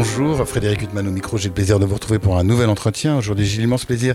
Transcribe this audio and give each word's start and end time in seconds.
Bonjour, 0.00 0.46
Frédéric 0.46 0.82
Huttman 0.82 1.08
au 1.08 1.10
micro. 1.10 1.38
J'ai 1.38 1.48
le 1.48 1.54
plaisir 1.54 1.80
de 1.80 1.84
vous 1.84 1.94
retrouver 1.94 2.20
pour 2.20 2.38
un 2.38 2.44
nouvel 2.44 2.68
entretien. 2.68 3.18
Aujourd'hui, 3.18 3.44
j'ai 3.44 3.60
l'immense 3.60 3.84
plaisir 3.84 4.14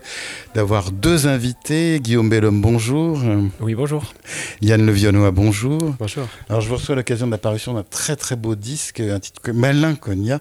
d'avoir 0.55 0.93
deux 0.93 1.27
invités. 1.27 1.99
Guillaume 1.99 2.29
Bellhomme, 2.29 2.61
bonjour. 2.61 3.21
Oui, 3.59 3.75
bonjour. 3.75 4.13
Yann 4.61 4.85
Levionnois, 4.85 5.31
bonjour. 5.31 5.93
Bonjour. 5.99 6.25
Alors, 6.47 6.61
je 6.61 6.69
vous 6.69 6.75
reçois 6.75 6.93
à 6.93 6.95
l'occasion 6.95 7.25
de 7.25 7.31
l'apparition 7.31 7.73
d'un 7.73 7.83
très 7.83 8.15
très 8.15 8.37
beau 8.37 8.55
disque, 8.55 9.01
un 9.01 9.19
titre 9.19 9.41
Malin 9.51 9.95
Cogna, 9.95 10.39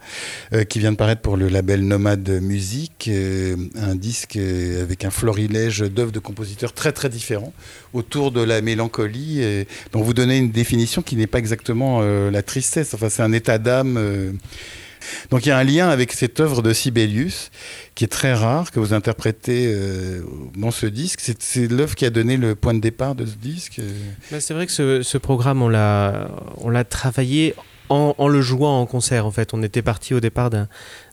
euh, 0.52 0.62
qui 0.62 0.78
vient 0.78 0.92
de 0.92 0.96
paraître 0.96 1.22
pour 1.22 1.36
le 1.36 1.48
label 1.48 1.88
Nomade 1.88 2.40
Musique. 2.40 3.08
Euh, 3.08 3.56
un 3.74 3.96
disque 3.96 4.36
euh, 4.36 4.84
avec 4.84 5.04
un 5.04 5.10
florilège 5.10 5.80
d'œuvres 5.80 6.12
de 6.12 6.20
compositeurs 6.20 6.72
très 6.72 6.92
très 6.92 7.08
différents 7.08 7.52
autour 7.94 8.30
de 8.30 8.42
la 8.42 8.60
mélancolie, 8.60 9.42
et 9.42 9.66
dont 9.90 10.02
vous 10.02 10.14
donnez 10.14 10.38
une 10.38 10.52
définition 10.52 11.02
qui 11.02 11.16
n'est 11.16 11.26
pas 11.26 11.40
exactement 11.40 12.00
la 12.00 12.42
tristesse. 12.44 12.94
Enfin, 12.94 13.08
c'est 13.08 13.22
un 13.22 13.32
état 13.32 13.58
d'âme. 13.58 14.38
Donc 15.30 15.46
il 15.46 15.50
y 15.50 15.52
a 15.52 15.58
un 15.58 15.64
lien 15.64 15.88
avec 15.88 16.12
cette 16.12 16.40
œuvre 16.40 16.62
de 16.62 16.72
Sibelius 16.72 17.50
qui 17.94 18.04
est 18.04 18.08
très 18.08 18.34
rare, 18.34 18.70
que 18.70 18.80
vous 18.80 18.94
interprétez 18.94 19.66
euh, 19.68 20.22
dans 20.56 20.70
ce 20.70 20.86
disque. 20.86 21.20
C'est 21.38 21.68
l'œuvre 21.68 21.94
qui 21.94 22.04
a 22.06 22.10
donné 22.10 22.36
le 22.36 22.54
point 22.54 22.74
de 22.74 22.80
départ 22.80 23.14
de 23.14 23.26
ce 23.26 23.34
disque 23.34 23.80
bah, 24.30 24.40
C'est 24.40 24.54
vrai 24.54 24.66
que 24.66 25.02
ce, 25.02 25.18
programme, 25.18 25.62
on 25.62 25.68
l'a 25.68 26.84
travaillé 26.88 27.54
en, 27.92 28.28
le 28.28 28.40
jouant 28.40 28.80
en 28.80 28.86
concert. 28.86 29.26
En 29.26 29.30
fait, 29.30 29.54
on 29.54 29.62
était 29.62 29.82
parti 29.82 30.14
au 30.14 30.20
départ 30.20 30.50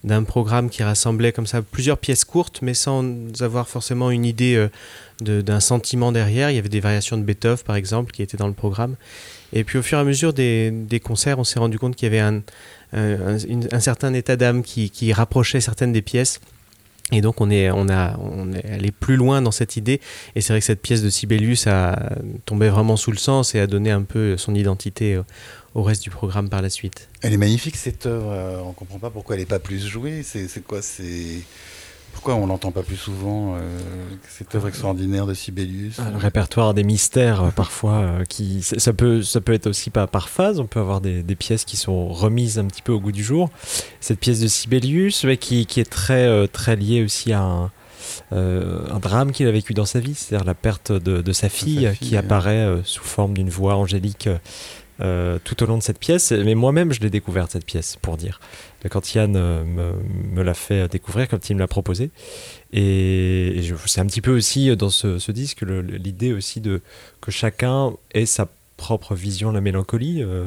d'un 0.04 0.24
programme 0.24 0.70
qui 0.70 0.84
rassemblait 0.84 1.32
comme 1.32 1.48
ça 1.48 1.62
plusieurs 1.62 1.98
pièces 1.98 2.24
courtes, 2.24 2.60
mais 2.62 2.74
sans 2.74 3.04
avoir 3.42 3.68
forcément 3.68 4.12
une 4.12 4.26
idée 4.26 4.56
euh, 4.56 5.42
d'un 5.42 5.60
sentiment 5.60 6.12
derrière. 6.12 6.52
Il 6.52 6.56
y 6.56 6.60
avait 6.60 6.70
des 6.70 6.80
variations 6.80 7.18
de 7.18 7.24
Beethoven, 7.24 7.64
par 7.66 7.76
exemple, 7.76 8.12
qui 8.12 8.22
étaient 8.22 8.38
dans 8.38 8.48
le 8.48 8.54
programme. 8.54 8.96
Et 9.54 9.64
puis 9.64 9.78
au 9.78 9.82
fur 9.82 9.98
et 9.98 10.02
à 10.02 10.04
mesure 10.04 10.34
des, 10.34 11.02
concerts, 11.04 11.40
on 11.40 11.44
s'est 11.44 11.60
rendu 11.60 11.80
compte 11.80 11.96
qu'il 11.96 12.12
y 12.12 12.16
avait 12.16 12.42
un, 12.94 13.80
certain 13.80 14.14
état 14.14 14.36
d'âme 14.36 14.64
qui, 14.64 15.14
rapprochait 15.14 15.62
certaines 15.62 15.94
des 15.94 16.02
pièces. 16.02 16.40
Et 17.12 17.22
donc 17.22 17.42
on 17.42 17.50
est, 17.50 17.68
allé 17.68 18.92
plus 18.92 19.16
loin 19.16 19.42
dans 19.42 19.52
cette 19.52 19.78
idée. 19.78 20.00
Et 20.36 20.42
c'est 20.42 20.54
vrai 20.54 20.60
que 20.60 20.66
cette 20.66 20.82
pièce 20.82 21.02
de 21.02 21.10
Sibelius 21.10 21.66
a 21.68 22.14
tombé 22.46 22.70
vraiment 22.70 22.98
sous 22.98 23.12
le 23.12 23.18
sens 23.18 23.56
et 23.56 23.60
a 23.60 23.68
donné 23.68 23.90
un 23.92 24.04
peu 24.04 24.38
son 24.38 24.54
identité 24.54 25.20
au, 25.74 25.82
reste 25.82 26.04
du 26.04 26.10
programme 26.10 26.50
par 26.50 26.62
la 26.62 26.70
suite. 26.70 27.10
Elle 27.22 27.34
est 27.34 27.38
magnifique 27.38 27.78
cette 27.78 28.06
œuvre. 28.06 28.32
Euh, 28.32 28.60
on 28.64 28.74
comprend 28.74 29.00
pas 29.00 29.10
pourquoi 29.10 29.36
elle 29.36 29.42
n'est 29.42 29.48
pas 29.48 29.60
plus 29.60 29.86
jouée. 29.88 30.24
C'est 30.24 30.64
quoi 30.64 30.82
C'est 30.82 31.42
pourquoi 32.20 32.36
on 32.36 32.48
l'entend 32.48 32.72
pas 32.72 32.84
plus 32.84 32.98
souvent, 32.98 33.56
euh, 33.56 33.60
cette 34.28 34.54
œuvre 34.54 34.68
extraordinaire 34.68 35.26
de 35.26 35.34
Sibelius 35.34 35.96
ah, 36.00 36.12
Le 36.12 36.18
répertoire 36.18 36.74
des 36.74 36.84
mystères, 36.84 37.44
euh, 37.44 37.50
parfois, 37.50 37.94
euh, 37.94 38.26
qui, 38.26 38.62
ça, 38.62 38.92
peut, 38.92 39.22
ça 39.22 39.40
peut 39.40 39.54
être 39.54 39.68
aussi 39.68 39.90
pas 39.90 40.06
par 40.06 40.28
phase, 40.28 40.60
on 40.60 40.68
peut 40.68 40.82
avoir 40.82 41.00
des, 41.00 41.24
pièces 41.36 41.64
qui 41.64 41.78
sont 41.78 42.10
remises 42.10 42.60
un 42.60 42.66
petit 42.66 42.82
peu 42.82 42.92
au 42.92 43.00
goût 43.00 43.14
du 43.14 43.24
jour. 43.24 43.50
Cette 44.02 44.20
pièce 44.20 44.42
de 44.42 44.50
Sibelius, 44.50 45.26
qui, 45.40 45.66
qui, 45.66 45.80
est 45.80 45.90
très, 45.90 46.46
très 46.50 46.76
liée 46.76 47.06
aussi 47.06 47.32
à 47.32 47.42
un, 47.42 47.72
un 48.32 49.00
drame 49.00 49.32
qu'il 49.32 49.48
a 49.48 49.52
vécu 49.52 49.74
dans 49.74 49.86
sa 49.86 50.00
vie, 50.00 50.16
c'est-à-dire 50.16 50.46
la 50.46 50.54
perte 50.54 50.92
de, 50.92 51.32
sa, 51.32 51.50
fille, 51.50 51.92
qui 52.00 52.18
apparaît 52.18 52.68
sous 52.84 53.04
forme 53.04 53.34
d'une 53.34 53.50
voix 53.50 53.76
angélique 53.76 54.30
tout 55.00 55.64
au 55.64 55.66
long 55.66 55.78
de 55.78 55.84
cette 55.84 56.00
pièce. 56.00 56.32
Mais 56.32 56.56
moi-même, 56.56 56.94
je 56.94 57.00
l'ai 57.00 57.10
découverte, 57.10 57.52
cette 57.52 57.66
pièce, 57.66 57.98
pour 58.02 58.18
dire 58.18 58.40
quand 58.88 59.14
Yann 59.14 59.36
euh, 59.36 59.94
me, 60.34 60.42
l'a 60.42 60.54
fait 60.54 60.88
découvrir, 60.88 61.28
quand 61.28 61.50
il 61.50 61.56
me 61.56 61.60
l'a 61.60 61.68
proposé. 61.68 62.12
Et, 62.72 63.62
c'est 63.86 64.00
un 64.00 64.06
petit 64.06 64.22
peu 64.22 64.32
aussi 64.32 64.74
dans 64.78 64.90
ce, 64.90 65.32
disque 65.32 65.62
l'idée 65.64 66.32
aussi 66.32 66.62
de 66.62 66.82
que 67.20 67.32
chacun 67.32 67.92
ait 68.14 68.26
sa 68.26 68.48
propre 68.78 69.16
vision 69.16 69.50
de 69.50 69.56
la 69.56 69.62
mélancolie 69.62 70.24
euh, 70.24 70.46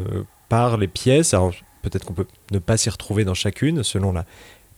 par 0.49 0.79
les 0.79 0.89
pièces. 0.89 1.35
Alors 1.35 1.53
peut-être 1.83 2.05
qu'on 2.07 2.15
peut 2.15 2.27
ne 2.53 2.59
pas 2.59 2.77
s'y 2.79 2.89
retrouver 2.89 3.25
dans 3.25 3.35
chacune 3.35 3.83
selon 3.83 4.13
la 4.13 4.25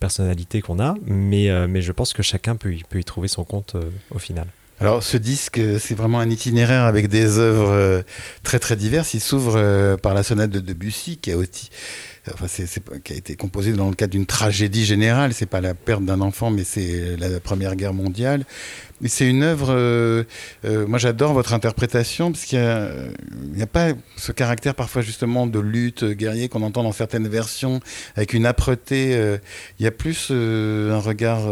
personnalité 0.07 0.61
qu'on 0.61 0.81
a, 0.81 0.95
mais, 1.07 1.51
euh, 1.51 1.67
mais 1.69 1.83
je 1.83 1.93
pense 1.93 2.13
que 2.13 2.23
chacun 2.23 2.57
peut 2.57 2.75
y, 2.75 2.83
peut 2.85 3.01
y 3.01 3.05
trouver 3.05 3.29
son 3.29 3.45
compte 3.45 3.75
au 4.11 4.19
final. 4.19 4.47
Alors 4.81 5.03
ce 5.03 5.17
disque, 5.17 5.61
c'est 5.79 5.95
vraiment 5.95 6.21
un 6.21 6.29
itinéraire 6.29 6.85
avec 6.85 7.09
des 7.09 7.39
œuvres 7.39 8.03
très 8.43 8.59
très 8.59 8.77
diverses. 8.77 9.15
Il 9.15 9.21
s'ouvre 9.21 9.97
par 9.97 10.15
la 10.15 10.23
sonate 10.23 10.51
de 10.51 10.61
Debussy, 10.61 11.17
qui 11.17 11.31
a 11.33 11.37
aussi 11.37 11.71
enfin 12.33 12.47
c'est, 12.49 12.67
qui 13.03 13.13
a 13.13 13.17
été 13.17 13.37
composé 13.37 13.73
dans 13.73 13.89
le 13.89 13.95
cadre 13.95 14.13
d'une 14.13 14.27
tragédie 14.27 14.85
générale. 14.85 15.35
C'est 15.35 15.47
pas 15.47 15.61
la 15.61 15.75
perte 15.75 16.05
d'un 16.05 16.21
enfant, 16.21 16.51
mais 16.51 16.65
c'est 16.65 17.17
la 17.17 17.41
Première 17.41 17.77
Guerre 17.77 17.95
mondiale. 17.95 18.45
Mais 19.01 19.09
c'est 19.09 19.29
une 19.29 19.43
œuvre. 19.43 19.69
Euh, 19.71 20.25
euh, 20.65 20.87
moi, 20.87 20.99
j'adore 20.99 21.35
votre 21.35 21.53
interprétation 21.53 22.33
parce 22.33 22.45
qu'il 22.45 22.59
n'y 22.59 23.61
a, 23.61 23.65
a, 23.65 23.67
pas 23.67 23.89
ce 24.17 24.33
caractère 24.33 24.75
parfois 24.75 25.03
justement 25.03 25.47
de 25.47 25.59
lutte 25.59 26.05
guerrier 26.05 26.49
qu'on 26.49 26.63
entend 26.63 26.83
dans 26.83 26.93
certaines 26.93 27.29
versions 27.29 27.81
avec 28.17 28.33
une 28.33 28.47
âpreté. 28.47 29.15
Euh, 29.15 29.37
il 29.79 29.85
y 29.85 29.87
a 29.87 29.91
plus 29.91 30.31
un 30.31 30.99
regard 30.99 31.51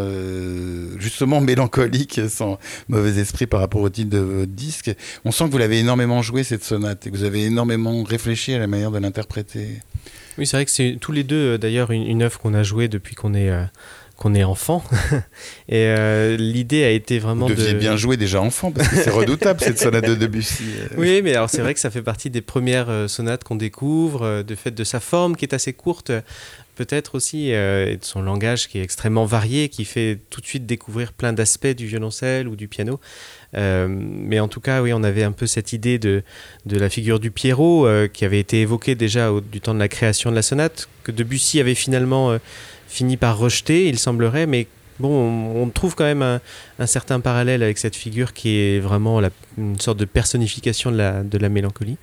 justement 0.98 1.40
mélancolique, 1.42 2.20
sans 2.28 2.58
mauvais 2.88 3.20
esprit 3.20 3.46
par 3.46 3.60
rapport 3.60 3.82
au 3.82 3.90
titre 3.90 4.10
de 4.10 4.18
votre 4.18 4.52
disque. 4.52 4.90
On 5.24 5.32
sent 5.32 5.46
que 5.46 5.50
vous 5.50 5.58
l'avez 5.58 5.80
énormément 5.80 6.22
joué 6.22 6.44
cette 6.44 6.64
sonate 6.64 7.06
et 7.06 7.10
que 7.10 7.16
vous 7.16 7.24
avez 7.24 7.44
énormément 7.44 8.02
réfléchi 8.02 8.54
à 8.54 8.58
la 8.58 8.66
manière 8.66 8.90
de 8.90 8.98
l'interpréter. 8.98 9.80
Oui, 10.38 10.46
c'est 10.46 10.56
vrai 10.56 10.64
que 10.64 10.70
c'est 10.70 10.96
tous 11.00 11.12
les 11.12 11.24
deux, 11.24 11.54
euh, 11.54 11.58
d'ailleurs, 11.58 11.90
une, 11.90 12.06
une, 12.06 12.22
œuvre 12.22 12.38
qu'on 12.38 12.54
a 12.54 12.62
jouée 12.62 12.88
depuis 12.88 13.14
qu'on 13.14 13.34
est, 13.34 13.50
euh, 13.50 13.64
qu'on 14.16 14.34
est 14.34 14.44
enfant. 14.44 14.82
et 15.68 15.86
euh, 15.86 16.36
l'idée 16.36 16.84
a 16.84 16.90
été 16.90 17.18
vraiment 17.18 17.46
Vous 17.46 17.54
deviez 17.54 17.74
bien 17.74 17.96
jouer 17.96 18.16
déjà 18.16 18.40
enfant, 18.40 18.70
parce 18.70 18.88
que 18.88 18.96
c'est 18.96 19.10
redoutable 19.10 19.60
cette 19.60 19.78
sonate 19.78 20.06
de 20.06 20.14
Debussy. 20.14 20.64
Oui, 20.96 21.20
mais 21.22 21.34
alors 21.34 21.50
c'est 21.50 21.60
vrai 21.60 21.74
que 21.74 21.80
ça 21.80 21.90
fait 21.90 22.02
partie 22.02 22.30
des 22.30 22.40
premières 22.40 23.08
sonates 23.08 23.44
qu'on 23.44 23.56
découvre, 23.56 24.42
de 24.42 24.54
fait 24.54 24.70
de 24.70 24.84
sa 24.84 25.00
forme 25.00 25.36
qui 25.36 25.44
est 25.44 25.54
assez 25.54 25.72
courte, 25.72 26.12
peut-être 26.76 27.14
aussi, 27.14 27.50
et 27.50 27.96
de 27.96 28.04
son 28.04 28.22
langage 28.22 28.68
qui 28.68 28.78
est 28.78 28.82
extrêmement 28.82 29.26
varié, 29.26 29.68
qui 29.68 29.84
fait 29.84 30.18
tout 30.30 30.40
de 30.40 30.46
suite 30.46 30.66
découvrir 30.66 31.12
plein 31.12 31.32
d'aspects 31.32 31.66
du 31.66 31.86
violoncelle 31.86 32.48
ou 32.48 32.56
du 32.56 32.68
piano. 32.68 33.00
Euh, 33.56 33.86
mais 33.88 34.40
en 34.40 34.48
tout 34.48 34.60
cas, 34.60 34.82
oui, 34.82 34.92
on 34.92 35.02
avait 35.02 35.24
un 35.24 35.32
peu 35.32 35.46
cette 35.46 35.72
idée 35.72 35.98
de, 35.98 36.22
de 36.66 36.78
la 36.78 36.88
figure 36.88 37.20
du 37.20 37.30
Pierrot 37.30 37.86
euh, 37.86 38.08
qui 38.08 38.24
avait 38.24 38.40
été 38.40 38.60
évoquée 38.60 38.94
déjà 38.94 39.32
au, 39.32 39.40
du 39.40 39.60
temps 39.60 39.74
de 39.74 39.78
la 39.78 39.88
création 39.88 40.30
de 40.30 40.36
la 40.36 40.42
sonate, 40.42 40.88
que 41.04 41.12
Debussy 41.12 41.60
avait 41.60 41.74
finalement 41.74 42.30
euh, 42.30 42.38
fini 42.88 43.16
par 43.16 43.38
rejeter, 43.38 43.88
il 43.88 43.98
semblerait, 43.98 44.46
mais 44.46 44.66
bon, 45.00 45.54
on, 45.54 45.68
trouve 45.68 45.94
quand 45.94 46.04
même 46.04 46.22
un, 46.22 46.86
certain 46.86 47.20
parallèle 47.20 47.62
avec 47.62 47.78
cette 47.78 47.96
figure 47.96 48.32
qui 48.32 48.56
est 48.56 48.80
vraiment 48.80 49.20
la, 49.20 49.30
une 49.58 49.78
sorte 49.80 49.98
de 49.98 50.04
personnification 50.04 50.90
de 50.90 50.96
la, 50.96 51.22
de 51.22 51.38
la 51.38 51.48
mélancolie. 51.48 51.96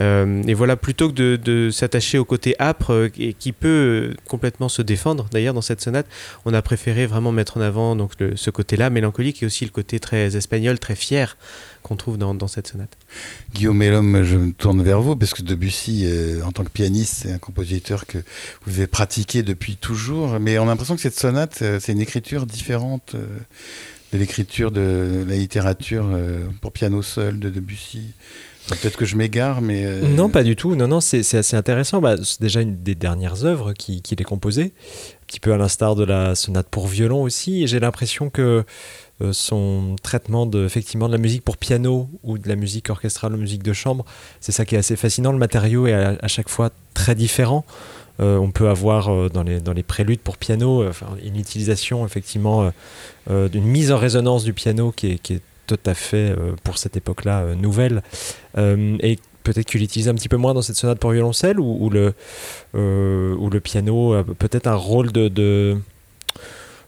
Euh, 0.00 0.42
et 0.46 0.54
voilà, 0.54 0.76
plutôt 0.76 1.10
que 1.10 1.36
de, 1.36 1.70
s'attacher 1.70 2.18
au 2.18 2.24
côté 2.24 2.54
âpre 2.58 2.92
euh, 2.92 3.08
et 3.18 3.34
qui 3.34 3.52
peut 3.52 4.14
complètement 4.26 4.68
se 4.68 4.82
défendre, 4.82 5.28
d'ailleurs, 5.30 5.54
dans 5.54 5.62
cette 5.62 5.80
sonate, 5.80 6.06
on 6.44 6.54
a 6.54 6.62
préféré 6.62 7.06
vraiment 7.06 7.32
mettre 7.32 7.58
en 7.58 7.60
avant 7.60 7.96
donc, 7.96 8.12
ce 8.34 8.50
côté-là, 8.50 8.90
mélancolique, 8.90 9.42
et 9.42 9.46
aussi 9.46 9.64
le 9.64 9.70
côté 9.70 10.00
très 10.00 10.36
espagnol, 10.36 10.78
très 10.78 10.96
fier 10.96 11.36
qu'on 11.82 11.96
trouve 11.96 12.16
dans, 12.16 12.48
cette 12.48 12.68
sonate. 12.68 12.96
Guillaume 13.54 13.82
Elhomme, 13.82 14.22
je 14.22 14.36
me 14.36 14.52
tourne 14.52 14.82
vers 14.82 15.00
vous, 15.00 15.16
parce 15.16 15.34
que 15.34 15.42
Debussy, 15.42 16.04
euh, 16.06 16.42
en 16.44 16.52
tant 16.52 16.64
que 16.64 16.70
pianiste, 16.70 17.22
c'est 17.22 17.32
un 17.32 17.38
compositeur 17.38 18.06
que 18.06 18.18
vous 18.66 18.78
avez 18.78 18.86
pratiqué 18.86 19.42
depuis 19.42 19.76
toujours, 19.76 20.38
mais 20.38 20.58
on 20.58 20.64
a 20.64 20.66
l'impression 20.66 20.94
que 20.94 21.02
cette 21.02 21.18
sonate, 21.18 21.62
c'est 21.80 21.92
une 21.92 22.00
écriture 22.00 22.46
différente 22.46 23.16
de 24.12 24.18
l'écriture 24.18 24.70
de 24.70 25.24
la 25.26 25.34
littérature 25.34 26.06
pour 26.60 26.72
piano 26.72 27.02
seul 27.02 27.40
de 27.40 27.50
Debussy. 27.50 28.12
Peut-être 28.68 28.96
que 28.96 29.04
je 29.04 29.16
m'égare, 29.16 29.60
mais... 29.60 29.84
Euh, 29.84 30.02
non, 30.02 30.28
pas 30.28 30.44
du 30.44 30.54
tout. 30.54 30.76
Non, 30.76 30.86
non, 30.86 31.00
c'est 31.00 31.20
assez 31.34 31.56
intéressant. 31.56 32.00
Bah, 32.00 32.16
c'est 32.22 32.40
déjà 32.40 32.60
une 32.60 32.82
des 32.82 32.94
dernières 32.94 33.44
œuvres 33.44 33.72
qu'il 33.72 34.02
qui 34.02 34.14
est 34.14 34.24
composée, 34.24 34.72
un 35.22 35.26
petit 35.26 35.40
peu 35.40 35.52
à 35.52 35.56
l'instar 35.56 35.96
de 35.96 36.04
la 36.04 36.34
sonate 36.34 36.68
pour 36.70 36.86
violon 36.86 37.22
aussi. 37.22 37.66
J'ai 37.66 37.80
l'impression 37.80 38.30
que 38.30 38.64
euh, 39.20 39.32
son 39.32 39.96
traitement 40.02 40.46
de, 40.46 40.64
effectivement, 40.64 41.08
de 41.08 41.12
la 41.12 41.18
musique 41.18 41.42
pour 41.42 41.56
piano 41.56 42.08
ou 42.22 42.38
de 42.38 42.48
la 42.48 42.54
musique 42.54 42.88
orchestrale 42.88 43.34
ou 43.34 43.36
musique 43.36 43.64
de 43.64 43.72
chambre, 43.72 44.04
c'est 44.40 44.52
ça 44.52 44.64
qui 44.64 44.76
est 44.76 44.78
assez 44.78 44.96
fascinant. 44.96 45.32
Le 45.32 45.38
matériau 45.38 45.88
est 45.88 45.92
à, 45.94 46.28
chaque 46.28 46.48
fois 46.48 46.70
très 46.94 47.16
différent. 47.16 47.64
Euh, 48.20 48.36
on 48.36 48.52
peut 48.52 48.68
avoir 48.68 49.30
dans, 49.30 49.42
les, 49.42 49.60
dans 49.60 49.72
les 49.72 49.82
préludes 49.82 50.20
pour 50.20 50.36
piano 50.36 50.84
une 51.24 51.36
utilisation 51.36 52.06
effectivement 52.06 52.70
d'une 53.28 53.64
mise 53.64 53.90
en 53.90 53.98
résonance 53.98 54.44
du 54.44 54.52
piano 54.52 54.92
qui 54.92 55.12
est, 55.12 55.18
qui 55.18 55.34
est 55.34 55.42
tout 55.66 55.78
à 55.86 55.94
fait, 55.94 56.30
euh, 56.30 56.52
pour 56.64 56.78
cette 56.78 56.96
époque-là, 56.96 57.40
euh, 57.40 57.54
nouvelle. 57.54 58.02
Euh, 58.58 58.96
et 59.00 59.18
peut-être 59.42 59.66
qu'il 59.66 59.82
utilise 59.82 60.08
un 60.08 60.14
petit 60.14 60.28
peu 60.28 60.36
moins 60.36 60.54
dans 60.54 60.62
cette 60.62 60.76
sonate 60.76 60.98
pour 60.98 61.10
violoncelle, 61.10 61.58
ou, 61.58 61.90
le, 61.90 62.14
ou 62.74 63.50
le 63.50 63.60
piano 63.60 64.14
a 64.14 64.24
peut-être 64.24 64.66
un 64.66 64.74
rôle 64.74 65.10
de, 65.10 65.28
de 65.28 65.76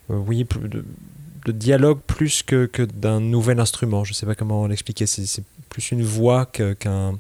oui, 0.09 0.47
de, 0.63 1.53
dialogue 1.53 1.99
plus 2.07 2.43
que, 2.43 2.67
que 2.67 2.83
d'un 2.83 3.21
nouvel 3.21 3.59
instrument. 3.59 4.05
Je 4.05 4.13
ne 4.13 4.15
sais 4.15 4.27
pas 4.27 4.35
comment 4.35 4.67
l'expliquer. 4.67 5.07
C'est, 5.07 5.45
plus 5.69 5.91
une 5.91 6.05
voix 6.05 6.47
qu'un 6.47 7.19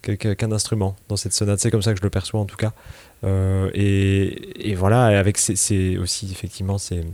qu'un 0.00 0.52
instrument 0.52 0.96
dans 1.08 1.16
cette 1.16 1.34
sonate. 1.34 1.60
C'est 1.60 1.70
comme 1.70 1.82
ça 1.82 1.92
que 1.92 1.98
je 1.98 2.02
le 2.02 2.10
perçois 2.10 2.40
en 2.40 2.46
tout 2.46 2.56
cas. 2.56 2.72
et, 3.74 4.70
et, 4.70 4.74
voilà, 4.74 5.18
avec 5.18 5.36
c'est 5.36 5.98
aussi 5.98 6.30
effectivement 6.32 6.78
ces 6.78 7.04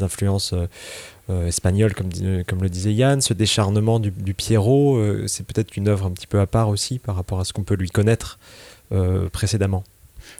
influences 0.00 0.52
espagnoles, 1.46 1.94
comme, 1.94 2.08
comme 2.46 2.62
le 2.62 2.68
disait 2.68 2.92
Yann, 2.92 3.20
ce 3.20 3.34
décharnement 3.34 4.00
du, 4.00 4.10
du 4.10 4.34
Pierrot, 4.34 4.98
c'est 5.26 5.44
peut-être 5.46 5.76
une 5.76 5.88
œuvre 5.88 6.06
un 6.06 6.10
petit 6.10 6.26
peu 6.26 6.40
à 6.40 6.46
part 6.46 6.68
aussi 6.68 6.98
par 6.98 7.16
rapport 7.16 7.40
à 7.40 7.44
ce 7.44 7.52
qu'on 7.52 7.64
peut 7.64 7.76
lui 7.76 7.90
connaître 7.90 8.38
précédemment. 9.32 9.84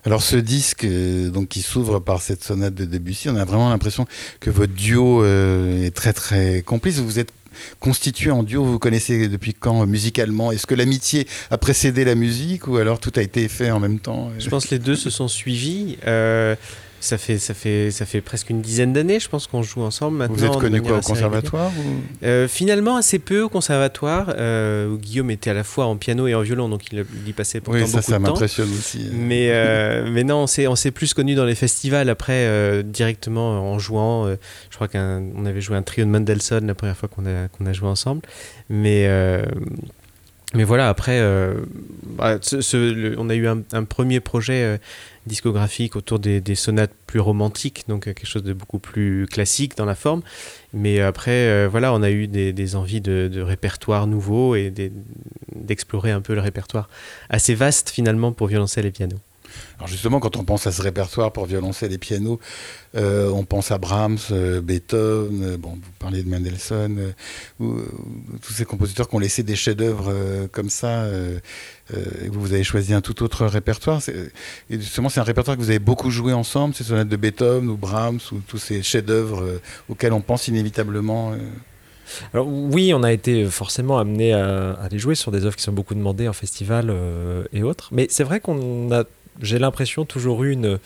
Alors 0.04 0.22
ce 0.22 0.36
disque 0.36 0.86
donc 1.32 1.48
qui 1.48 1.62
s'ouvre 1.62 1.98
par 1.98 2.22
cette 2.22 2.44
sonate 2.44 2.74
de 2.74 2.84
Debussy, 2.84 3.28
on 3.28 3.36
a 3.36 3.44
vraiment 3.44 3.70
l'impression 3.70 4.06
que 4.40 4.50
votre 4.50 4.72
duo 4.72 5.24
est 5.24 5.94
très 5.94 6.12
très 6.12 6.62
complice. 6.62 6.98
Vous 6.98 7.18
êtes 7.18 7.32
constitué 7.80 8.30
en 8.30 8.42
duo, 8.42 8.64
vous 8.64 8.78
connaissez 8.78 9.26
depuis 9.28 9.52
quand 9.52 9.84
musicalement? 9.86 10.52
Est-ce 10.52 10.66
que 10.66 10.74
l'amitié 10.74 11.26
a 11.50 11.58
précédé 11.58 12.04
la 12.04 12.14
musique 12.14 12.68
ou 12.68 12.76
alors 12.76 13.00
tout 13.00 13.12
a 13.16 13.22
été 13.22 13.48
fait 13.48 13.70
en 13.70 13.80
même 13.80 13.98
temps? 13.98 14.30
Je 14.38 14.48
pense 14.48 14.66
que 14.66 14.74
les 14.74 14.78
deux 14.78 14.94
se 14.94 15.10
sont 15.10 15.26
suivis. 15.26 15.96
Euh, 16.98 17.00
ça 17.00 17.18
fait, 17.18 17.38
ça, 17.38 17.54
fait, 17.54 17.90
ça 17.90 18.06
fait 18.06 18.20
presque 18.20 18.50
une 18.50 18.60
dizaine 18.60 18.92
d'années, 18.92 19.20
je 19.20 19.28
pense, 19.28 19.46
qu'on 19.46 19.62
joue 19.62 19.82
ensemble 19.82 20.18
maintenant. 20.18 20.36
Vous 20.36 20.44
êtes 20.44 20.58
connu 20.58 20.82
quoi 20.82 20.98
au 20.98 21.00
conservatoire 21.00 21.70
euh, 22.22 22.48
Finalement, 22.48 22.96
assez 22.96 23.18
peu 23.18 23.42
au 23.42 23.48
conservatoire. 23.48 24.34
Euh, 24.36 24.96
Guillaume 24.96 25.30
était 25.30 25.50
à 25.50 25.54
la 25.54 25.64
fois 25.64 25.86
en 25.86 25.96
piano 25.96 26.26
et 26.26 26.34
en 26.34 26.42
violon, 26.42 26.68
donc 26.68 26.92
il, 26.92 27.04
y 27.26 27.32
passait 27.32 27.60
pourtant 27.60 27.80
oui, 27.80 27.88
ça, 27.88 28.02
ça 28.02 28.18
m'impressionne 28.18 28.70
aussi. 28.70 29.10
Mais, 29.12 29.52
mais 30.10 30.24
non, 30.24 30.46
on 30.46 30.76
s'est 30.76 30.90
plus 30.90 31.14
connu 31.14 31.34
dans 31.34 31.44
les 31.44 31.54
festivals 31.54 32.08
après, 32.08 32.82
directement 32.82 33.72
en 33.72 33.78
jouant. 33.78 34.28
je 34.28 34.74
crois 34.74 34.88
qu'on 34.88 35.46
avait 35.46 35.60
joué 35.60 35.76
un 35.76 35.82
trio 35.82 36.04
de 36.04 36.10
Mendelssohn 36.10 36.66
la 36.66 36.74
première 36.74 36.96
fois 36.96 37.08
qu'on 37.08 37.26
a, 37.26 37.48
qu'on 37.48 37.66
a 37.66 37.72
joué 37.72 37.88
ensemble. 37.88 38.22
Mais 38.68 39.08
mais 40.54 40.64
voilà, 40.64 40.88
après, 40.88 41.20
bah, 42.16 42.38
on 43.18 43.30
a 43.30 43.34
eu 43.34 43.46
un, 43.46 43.62
un 43.72 43.84
premier 43.84 44.20
projet 44.20 44.80
discographique 45.28 45.94
autour 45.94 46.18
des, 46.18 46.54
sonates 46.54 46.92
plus 47.06 47.20
romantiques, 47.20 47.84
donc 47.88 48.08
euh, 48.08 48.12
quelque 48.12 48.26
chose 48.26 48.42
de 48.42 48.52
beaucoup 48.52 48.80
plus 48.80 49.26
classique 49.26 49.76
dans 49.76 49.84
la 49.84 49.94
forme. 49.94 50.22
Mais 50.72 51.00
après, 51.00 51.30
euh, 51.30 51.68
voilà, 51.70 51.94
on 51.94 52.02
a 52.02 52.10
eu 52.10 52.26
des, 52.26 52.76
envies 52.76 53.00
de, 53.00 53.30
de, 53.32 53.40
répertoire 53.40 54.06
nouveau 54.06 54.56
et 54.56 54.72
d'explorer 55.54 56.10
un 56.10 56.20
peu 56.20 56.34
le 56.34 56.40
répertoire 56.40 56.88
assez 57.30 57.54
vaste 57.54 57.90
finalement 57.90 58.32
pour 58.32 58.48
violoncelle 58.48 58.86
et 58.86 58.90
piano. 58.90 59.16
Alors 59.78 59.88
justement, 59.88 60.20
quand 60.20 60.36
on 60.36 60.44
pense 60.44 60.66
à 60.66 60.72
ce 60.72 60.82
répertoire 60.82 61.32
pour 61.32 61.46
violoncelle 61.46 61.92
et 61.92 61.98
piano, 61.98 62.40
euh, 62.96 63.30
on 63.30 63.44
pense 63.44 63.70
à 63.70 63.78
Brahms, 63.78 64.18
euh, 64.30 64.60
Beethoven, 64.60 65.42
euh, 65.44 65.56
bon, 65.56 65.70
vous 65.70 65.92
parlez 65.98 66.22
de 66.22 66.28
Mendelssohn, 66.28 67.12
tous 67.58 68.52
ces 68.52 68.64
compositeurs 68.64 69.08
qui 69.08 69.14
ont 69.14 69.18
laissé 69.20 69.42
des 69.42 69.56
chefs-d'œuvre 69.56 70.12
comme 70.52 70.70
ça. 70.70 71.06
et 71.92 72.28
vous 72.28 72.52
avez 72.52 72.64
choisi 72.64 72.94
un 72.94 73.00
tout 73.00 73.22
autre 73.22 73.46
répertoire. 73.46 74.00
Et 74.70 74.80
justement, 74.80 75.08
c'est 75.08 75.20
un 75.20 75.24
répertoire 75.24 75.56
que 75.56 75.62
vous 75.62 75.70
avez 75.70 75.78
beaucoup 75.78 76.10
joué 76.10 76.32
ensemble, 76.32 76.74
ces 76.74 76.84
sonates 76.84 77.08
de 77.08 77.16
Beethoven 77.16 77.68
ou 77.68 77.76
Brahms 77.76 78.20
ou 78.32 78.36
tous 78.46 78.58
ces 78.58 78.82
chefs-d'œuvre 78.82 79.60
auxquels 79.88 80.12
on 80.12 80.20
pense 80.20 80.48
inévitablement. 80.48 81.34
Alors 82.32 82.48
oui, 82.48 82.92
on 82.94 83.02
a 83.02 83.12
été 83.12 83.44
forcément 83.46 83.98
amené 83.98 84.32
à, 84.32 84.88
les 84.90 84.98
jouer 84.98 85.14
sur 85.14 85.30
des 85.30 85.44
œuvres 85.44 85.56
qui 85.56 85.62
sont 85.62 85.72
beaucoup 85.72 85.94
demandées 85.94 86.28
en 86.28 86.32
festival 86.32 86.94
et 87.52 87.62
autres. 87.62 87.88
Mais 87.92 88.06
c'est 88.10 88.24
vrai 88.24 88.40
qu'on 88.40 88.90
a 88.92 89.04
j'ai 89.42 89.58
l'impression 89.58 90.04
toujours 90.04 90.44
eu 90.44 90.52
une, 90.52 90.78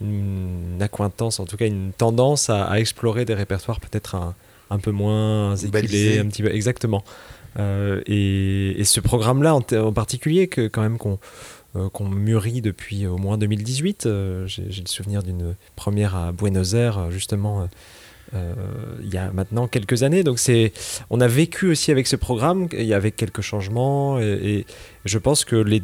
une, 0.00 0.78
acquaintance, 0.80 1.40
en 1.40 1.44
tout 1.44 1.56
cas 1.56 1.66
une 1.66 1.92
tendance 1.92 2.50
à, 2.50 2.78
explorer 2.78 3.24
des 3.24 3.34
répertoires 3.34 3.80
peut-être 3.80 4.14
un, 4.14 4.34
un, 4.70 4.78
peu 4.78 4.90
moins 4.90 5.56
équilibrés, 5.56 6.18
un 6.18 6.26
petit 6.26 6.42
peu 6.42 6.54
exactement. 6.54 7.04
Euh, 7.58 8.02
et, 8.06 8.84
ce 8.84 9.00
programme-là 9.00 9.54
en, 9.54 9.92
particulier, 9.92 10.48
que 10.48 10.68
quand 10.68 10.82
même 10.82 10.98
qu'on 10.98 11.18
euh, 11.76 11.88
qu'on 11.90 12.08
mûrit 12.08 12.62
depuis 12.62 13.06
au 13.06 13.18
moins 13.18 13.38
2018. 13.38 14.06
Euh, 14.06 14.46
j'ai 14.46 14.62
le 14.62 14.88
souvenir 14.88 15.22
d'une 15.22 15.56
première 15.74 16.16
à 16.16 16.32
Buenos 16.32 16.74
Aires, 16.74 17.10
justement, 17.10 17.68
euh, 18.34 18.54
il 19.02 19.12
y 19.12 19.16
a 19.16 19.30
maintenant 19.32 19.68
quelques 19.68 20.02
années. 20.02 20.22
Donc 20.22 20.38
c'est, 20.38 20.72
on 21.10 21.20
a 21.20 21.28
vécu 21.28 21.70
aussi 21.70 21.90
avec 21.90 22.06
ce 22.06 22.16
programme, 22.16 22.68
il 22.72 22.84
y 22.84 22.94
avait 22.94 23.12
quelques 23.12 23.42
changements 23.42 24.20
et, 24.20 24.66
je 25.04 25.18
pense 25.18 25.44
que 25.44 25.54
les, 25.54 25.82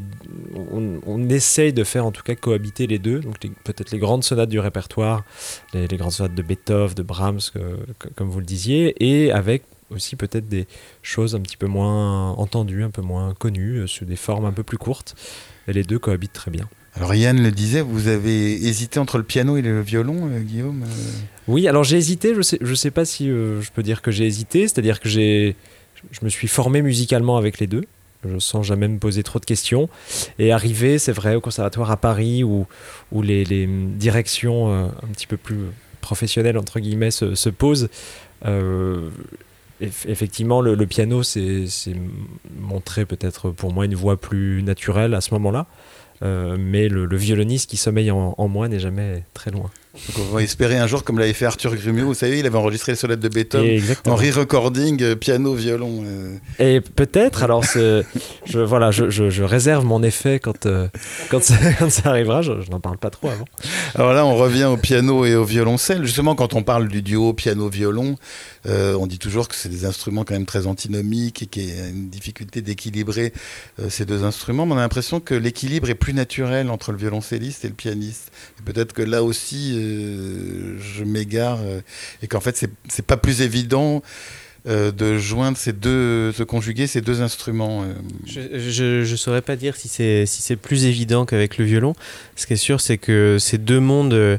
on, 0.73 1.29
essaye 1.29 1.73
de 1.73 1.85
faire 1.85 2.05
en 2.05 2.11
tout 2.11 2.25
cas 2.25 2.35
cohabiter 2.35 2.89
les 2.89 2.99
deux. 2.99 3.21
Donc 3.21 3.39
peut-être 3.39 3.93
les 3.93 3.99
grandes 3.99 4.25
sonates 4.25 4.49
du 4.49 4.59
répertoire, 4.59 5.25
les, 5.75 5.87
grandes 5.87 6.11
sonates 6.11 6.35
de 6.35 6.43
Beethoven, 6.43 6.95
de 6.95 7.03
Brahms, 7.03 7.41
comme 8.17 8.29
vous 8.29 8.41
le 8.41 8.45
disiez, 8.45 8.97
et 8.99 9.31
avec 9.31 9.63
aussi 9.93 10.17
peut-être 10.17 10.49
des 10.49 10.67
choses 11.03 11.35
un 11.35 11.41
petit 11.41 11.57
peu 11.57 11.67
moins 11.67 12.33
entendues, 12.33 12.83
un 12.83 12.91
peu 12.91 13.03
moins 13.03 13.35
connues, 13.35 13.79
euh, 13.79 13.87
sur 13.87 14.07
des 14.07 14.17
formes 14.17 14.45
un 14.45 14.53
peu 14.53 14.63
plus 14.63 14.79
courtes. 14.79 15.15
Et 15.69 15.73
les 15.73 15.85
deux 15.85 15.99
cohabitent 15.99 16.33
très 16.33 16.51
bien. 16.51 16.69
Alors 16.95 17.15
Yann 17.15 17.43
le 17.43 17.51
disait, 17.51 17.81
vous 17.81 18.09
avez 18.09 18.53
hésité 18.53 19.01
entre 19.01 19.17
le 19.17 19.25
piano 19.25 19.57
et 19.57 19.63
le 19.63 19.81
violon, 19.81 20.29
euh, 20.31 20.41
Guillaume 20.41 20.83
euh 20.83 21.11
Oui, 21.49 21.67
alors 21.67 21.85
j'ai 21.85 21.97
hésité, 21.97 22.35
je 22.35 22.43
sais, 22.43 22.59
je 22.61 22.75
sais 22.75 22.91
pas 22.91 23.07
si 23.07 23.31
euh, 23.31 23.63
je 23.63 23.71
peux 23.71 23.83
dire 23.83 24.03
que 24.03 24.11
j'ai 24.11 24.27
hésité, 24.27 24.69
c'est-à-dire 24.69 25.01
que 25.01 25.09
j'ai, 25.09 25.57
je 26.11 26.21
me 26.23 26.29
suis 26.29 26.49
formé 26.49 26.83
musicalement 26.83 27.39
avec 27.39 27.61
les 27.61 27.67
deux, 27.67 27.85
je 28.29 28.39
sens 28.39 28.67
jamais 28.67 28.89
me 28.89 28.99
poser 28.99 29.23
trop 29.23 29.39
de 29.39 29.47
questions, 29.47 29.89
et 30.39 30.53
arrivé, 30.53 30.99
c'est 30.99 31.13
vrai, 31.13 31.35
au 31.35 31.41
conservatoire 31.41 31.91
à 31.91 31.97
Paris, 31.97 32.45
où, 32.45 32.67
où 33.11 33.23
les, 33.23 33.67
directions 33.67 34.71
un 34.71 35.09
petit 35.13 35.27
peu 35.27 35.39
plus 35.39 35.59
professionnelles, 36.03 36.59
entre 36.59 36.79
guillemets, 36.79 37.11
se, 37.11 37.35
se 37.35 37.49
posent, 37.49 37.89
effectivement, 39.81 40.61
le, 40.61 40.87
piano, 40.87 41.23
c'est 41.23 41.67
montré 42.61 43.07
peut-être 43.07 43.51
pour 43.51 43.73
moi 43.73 43.87
une 43.87 43.95
voix 43.95 44.17
plus 44.17 44.63
naturelle 44.63 45.15
à 45.15 45.21
ce 45.21 45.33
moment-là. 45.35 45.67
Euh, 46.23 46.57
mais 46.59 46.89
le, 46.89 47.17
violoniste 47.17 47.69
qui 47.69 47.77
sommeille 47.77 48.11
en, 48.11 48.49
moi 48.49 48.69
n'est 48.69 48.79
jamais 48.79 49.25
très 49.35 49.51
loin. 49.51 49.71
Donc 49.95 50.27
on 50.31 50.35
va 50.35 50.43
espérer 50.43 50.79
un 50.79 50.87
jour, 50.87 51.05
comme 51.05 51.19
l'avait 51.19 51.35
fait 51.35 51.45
Arthur 51.45 51.77
Grumio, 51.77 52.07
vous 52.07 52.15
savez, 52.15 52.39
il 52.39 52.47
avait 52.47 52.57
enregistré 52.57 52.93
les 52.93 52.97
sonates 52.97 53.21
de 53.21 53.29
Beethoven 53.29 53.83
en 54.07 54.17
re-recording, 54.17 55.03
euh, 55.03 55.17
piano, 55.17 55.53
violon. 55.53 56.03
Euh. 56.07 56.37
Et 56.59 56.81
peut-être, 56.81 57.43
alors 57.43 57.63
je, 57.63 58.03
voilà, 58.59 58.91
je, 58.91 59.11
je, 59.11 59.43
réserve 59.43 59.85
mon 59.85 60.03
effet 60.03 60.41
quand, 60.41 60.67
quand, 61.29 61.43
ça, 61.43 61.55
quand, 61.79 61.91
ça, 61.91 62.09
arrivera, 62.09 62.41
je, 62.41 62.53
n'en 62.71 62.81
parle 62.81 62.97
pas 62.97 63.11
trop 63.11 63.29
avant. 63.29 63.45
Alors 63.95 64.15
là, 64.15 64.25
on 64.25 64.35
revient 64.35 64.65
au 64.65 64.79
piano 64.79 65.27
et 65.27 65.35
au 65.35 65.45
violoncelle. 65.45 66.05
Justement, 66.07 66.35
quand 66.35 66.55
on 66.55 66.63
parle 66.63 66.89
du 66.89 67.03
duo 67.03 67.35
piano-violon, 67.35 68.17
on 68.65 69.07
dit 69.07 69.19
toujours 69.19 69.47
que 69.47 69.55
c'est 69.55 69.69
des 69.69 69.85
instruments 69.85 70.25
quand 70.25 70.35
même 70.35 70.47
très 70.47 70.67
antinomiques 70.67 71.43
et 71.43 71.47
qu'il 71.47 71.69
y 71.69 71.81
a 71.81 71.89
une 71.89 72.09
difficulté 72.09 72.63
d'équilibrer 72.63 73.35
ces 73.91 74.07
deux 74.07 74.25
instruments. 74.25 74.65
Mais 74.65 74.73
on 74.73 74.79
a 74.79 74.83
l'impression 74.83 75.21
que 75.21 75.35
l'équilibre 75.35 75.91
est 75.91 75.95
plus 75.95 76.15
naturel 76.15 76.71
entre 76.71 76.93
le 76.93 76.99
violoncelliste 76.99 77.67
et 77.67 77.69
le 77.69 77.75
pianiste. 77.75 78.33
Peut-être 78.65 78.93
que 78.93 79.03
là 79.03 79.23
aussi, 79.23 79.73
euh, 79.82 79.82
je 79.83 81.05
m'égare 81.05 81.61
euh, 81.63 81.81
et 82.23 82.27
qu'en 82.27 82.41
fait, 82.41 82.57
c'est 82.89 83.07
pas 83.07 83.17
plus 83.17 83.43
évident. 83.43 84.03
Euh, 84.69 84.93
de 84.93 85.19
joindre 85.19 85.59
ces 85.59 85.73
deux, 85.73 86.33
de 86.39 86.45
conjuguer 86.45 86.87
ces 86.87 87.01
deux 87.01 87.21
instruments. 87.21 87.85
Je 88.27 89.11
ne 89.11 89.17
saurais 89.17 89.43
pas 89.43 89.57
dire 89.57 89.75
si 89.75 89.89
c'est 89.89 90.25
si 90.25 90.55
plus 90.55 90.85
évident 90.85 91.27
qu'avec 91.27 91.59
le 91.59 91.65
violon. 91.65 91.95
Ce 92.37 92.47
qui 92.47 92.53
est 92.53 92.57
sûr, 92.57 92.81
c'est 92.81 92.97
que 92.97 93.39
ces 93.41 93.59
deux 93.59 93.81
mondes 93.81 94.39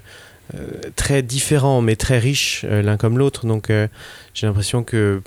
très 0.96 1.24
différents 1.24 1.82
mais 1.82 1.98
très 1.98 2.20
riches 2.20 2.64
l'un 2.64 2.96
comme 2.96 3.18
l'autre. 3.18 3.46
Donc 3.46 3.70
j'ai 4.34 4.48
l'impression 4.48 4.86
que 4.86 5.22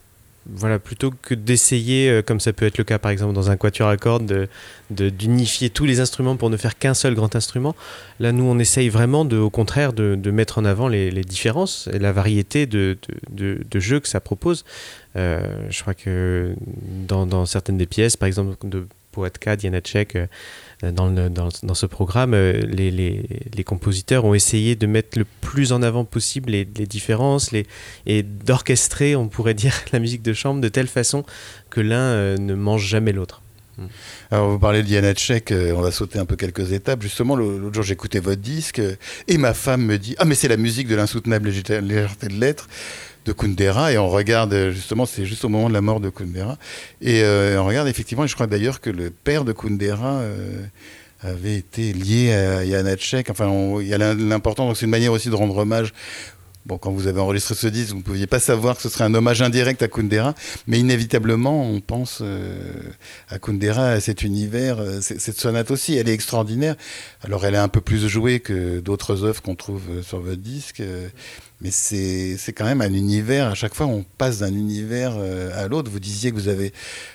voilà, 0.55 0.79
plutôt 0.79 1.11
que 1.11 1.35
d'essayer, 1.35 2.09
euh, 2.09 2.23
comme 2.23 2.41
ça 2.41 2.53
peut 2.53 2.67
être 2.67 2.79
le 2.79 2.85
cas 2.85 2.99
par 2.99 3.11
exemple 3.11 3.33
dans 3.35 3.51
un 3.51 3.57
quatuor 3.57 3.89
à 3.89 3.97
cordes, 3.97 4.49
d'unifier 4.91 5.71
tous 5.71 5.85
les 5.85 6.01
instruments 6.01 6.37
pour 6.37 6.51
ne 6.51 6.57
faire 6.57 6.79
qu'un 6.79 6.95
seul 6.95 7.15
grand 7.15 7.35
instrument, 7.35 7.75
là 8.21 8.33
nous 8.33 8.45
on 8.45 8.59
essaye 8.59 8.89
vraiment 8.89 9.25
de, 9.25 9.37
au 9.37 9.51
contraire 9.51 9.93
de, 9.93 10.31
mettre 10.31 10.59
en 10.59 10.65
avant 10.65 10.89
les, 10.89 11.11
différences 11.25 11.89
et 11.93 11.99
la 11.99 12.13
variété 12.13 12.67
de, 12.67 12.97
de, 13.31 13.81
jeux 13.81 14.01
que 14.01 14.09
ça 14.09 14.21
propose. 14.21 14.65
Euh, 15.17 15.41
je 15.71 15.81
crois 15.81 15.95
que 15.95 16.55
dans, 17.09 17.27
dans, 17.27 17.47
certaines 17.47 17.79
des 17.79 17.87
pièces, 17.87 18.17
par 18.17 18.27
exemple 18.27 18.55
de 18.69 18.87
Poetka, 19.17 19.57
Tchèque, 19.57 20.17
euh, 20.17 20.93
dans, 20.93 21.11
dans, 21.11 21.75
ce 21.75 21.87
programme, 21.87 22.35
euh, 22.35 22.53
les, 22.53 23.65
compositeurs 23.65 24.27
ont 24.27 24.35
essayé 24.35 24.77
de 24.77 24.87
mettre 24.87 25.19
le 25.19 25.25
plus 25.41 25.73
en 25.73 25.83
avant 25.83 26.05
possible 26.05 26.51
les, 26.51 26.67
différences 26.67 27.51
et 28.05 28.23
d'orchestrer, 28.23 29.17
on 29.17 29.29
pourrait 29.29 29.55
dire, 29.55 29.73
la 29.93 30.01
musique 30.01 30.23
de 30.23 30.35
chambre 30.35 30.61
de 30.61 30.69
telle 30.69 30.87
façon 30.87 31.25
que 31.71 31.81
l'un 31.81 31.97
euh, 31.97 32.37
ne 32.37 32.55
mange 32.55 32.87
jamais 32.87 33.13
l'autre. 33.13 33.41
Hmm. 33.79 33.87
Alors 34.31 34.51
vous 34.51 34.59
parlez 34.59 34.83
de 34.83 34.89
Janacek, 34.89 35.53
euh, 35.53 35.73
on 35.77 35.83
va 35.83 35.91
sauter 35.91 36.19
un 36.19 36.25
peu 36.25 36.37
quelques 36.37 36.73
étapes. 36.73 37.03
Justement, 37.03 37.37
l'autre 37.37 37.75
jour 37.75 37.85
j'écoutais 37.85 38.21
votre 38.21 38.41
disque 38.41 38.81
et 39.29 39.39
ma 39.39 39.53
femme 39.53 39.83
me 39.83 39.99
dit 39.99 40.15
Ah 40.19 40.25
mais 40.25 40.35
c'est 40.35 40.49
la 40.49 40.57
musique 40.57 40.89
de 40.89 40.95
l'insoutenable 40.95 41.49
légèreté 41.49 42.29
de 42.29 42.41
l'être 42.41 42.69
de 43.27 43.33
Kundera 43.33 43.93
et 43.93 43.99
on 43.99 44.09
regarde 44.09 44.71
justement 44.71 45.05
c'est 45.05 45.27
juste 45.27 45.45
au 45.45 45.49
moment 45.49 45.69
de 45.69 45.75
la 45.75 45.81
mort 45.81 46.01
de 46.01 46.09
Kundera 46.09 46.57
et 47.03 47.23
euh, 47.23 47.61
on 47.61 47.67
regarde 47.67 47.89
effectivement 47.89 48.25
et 48.25 48.29
je 48.29 48.35
crois 48.35 48.47
d'ailleurs 48.47 48.81
que 48.81 48.89
le 48.89 49.11
père 49.11 49.45
de 49.45 49.53
Kundera 49.53 50.21
euh, 50.21 50.65
avait 51.23 51.57
été 51.57 51.93
lié 51.93 52.33
à 52.33 52.65
Janacek 52.65 53.29
enfin 53.29 53.51
il 53.81 53.89
y 53.89 53.95
a 53.95 54.15
l'important 54.15 54.73
c'est 54.75 54.87
une 54.87 54.91
manière 54.91 55.13
aussi 55.13 55.29
de 55.29 55.35
rendre 55.35 55.57
hommage 55.57 55.93
Bon, 56.65 56.79
quand 56.79 56.91
vous 56.91 57.07
avez 57.07 57.21
enregistré 57.21 57.55
ce 57.55 57.69
disque, 57.69 57.91
vous 57.91 57.99
ne 57.99 58.03
pouviez 58.03 58.27
pas 58.27 58.41
savoir 58.41 58.75
que 58.75 58.83
ce 58.83 58.89
serait 58.89 59.05
un 59.05 59.15
hommage 59.15 59.41
indirect 59.41 59.83
à 59.83 59.87
Kundera, 59.87 60.35
mais 60.67 60.81
inévitablement, 60.81 61.63
on 61.63 61.81
pense 61.81 62.19
euh, 62.23 62.59
à 63.29 63.39
Kundera, 63.39 63.91
à 63.91 64.01
cet 64.01 64.25
univers. 64.25 64.79
Cette 65.01 65.39
sonate 65.39 65.71
aussi, 65.71 65.95
elle 65.95 66.09
est 66.09 66.13
extraordinaire. 66.13 66.75
Alors, 67.23 67.47
elle 67.47 67.55
est 67.55 67.59
un 67.59 67.69
peu 67.69 67.81
plus 67.81 68.09
jouée 68.09 68.41
que 68.41 68.81
d'autres 68.81 69.23
œuvres 69.23 69.43
qu'on 69.43 69.55
trouve 69.55 70.03
sur 70.03 70.19
votre 70.19 70.43
disque. 70.43 70.83
Mais 71.61 71.71
c'est 71.71 72.53
quand 72.55 72.65
même 72.65 72.83
un 72.83 72.93
univers. 72.93 73.49
À 73.49 73.55
chaque 73.55 73.75
fois, 73.75 73.87
on 73.87 74.05
passe 74.19 74.41
d'un 74.41 74.53
univers 74.53 75.15
euh, 75.17 75.51
à 75.55 75.69
l'autre. 75.69 75.91
Vous 75.91 76.01
disiez 76.01 76.31
que 76.31 76.37
vous 76.37 76.49
avez 76.49 76.73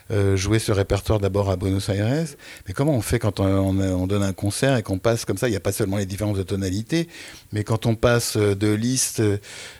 euh, 0.09 0.35
joué 0.35 0.57
ce 0.57 0.71
répertoire 0.71 1.19
d'abord 1.19 1.51
à 1.51 1.57
Buenos 1.57 1.89
Aires, 1.89 2.25
mais 2.67 2.73
comment 2.73 2.93
on 2.93 3.01
fait 3.01 3.19
quand 3.19 3.39
on, 3.39 3.45
on, 3.45 4.07
donne 4.07 4.23
un 4.23 4.33
concert 4.33 4.75
et 4.77 4.83
qu'on 4.83 4.97
passe 4.97 5.25
comme 5.25 5.37
ça? 5.37 5.47
Il 5.47 5.51
n'y 5.51 5.57
a 5.57 5.61
pas 5.61 5.71
seulement 5.71 5.97
les 5.97 6.07
différences 6.07 6.37
de 6.37 6.43
tonalité, 6.43 7.07
mais 7.51 7.63
quand 7.63 7.85
on 7.85 7.95
passe 7.95 8.35
de 8.35 8.73
Liszt 8.73 9.21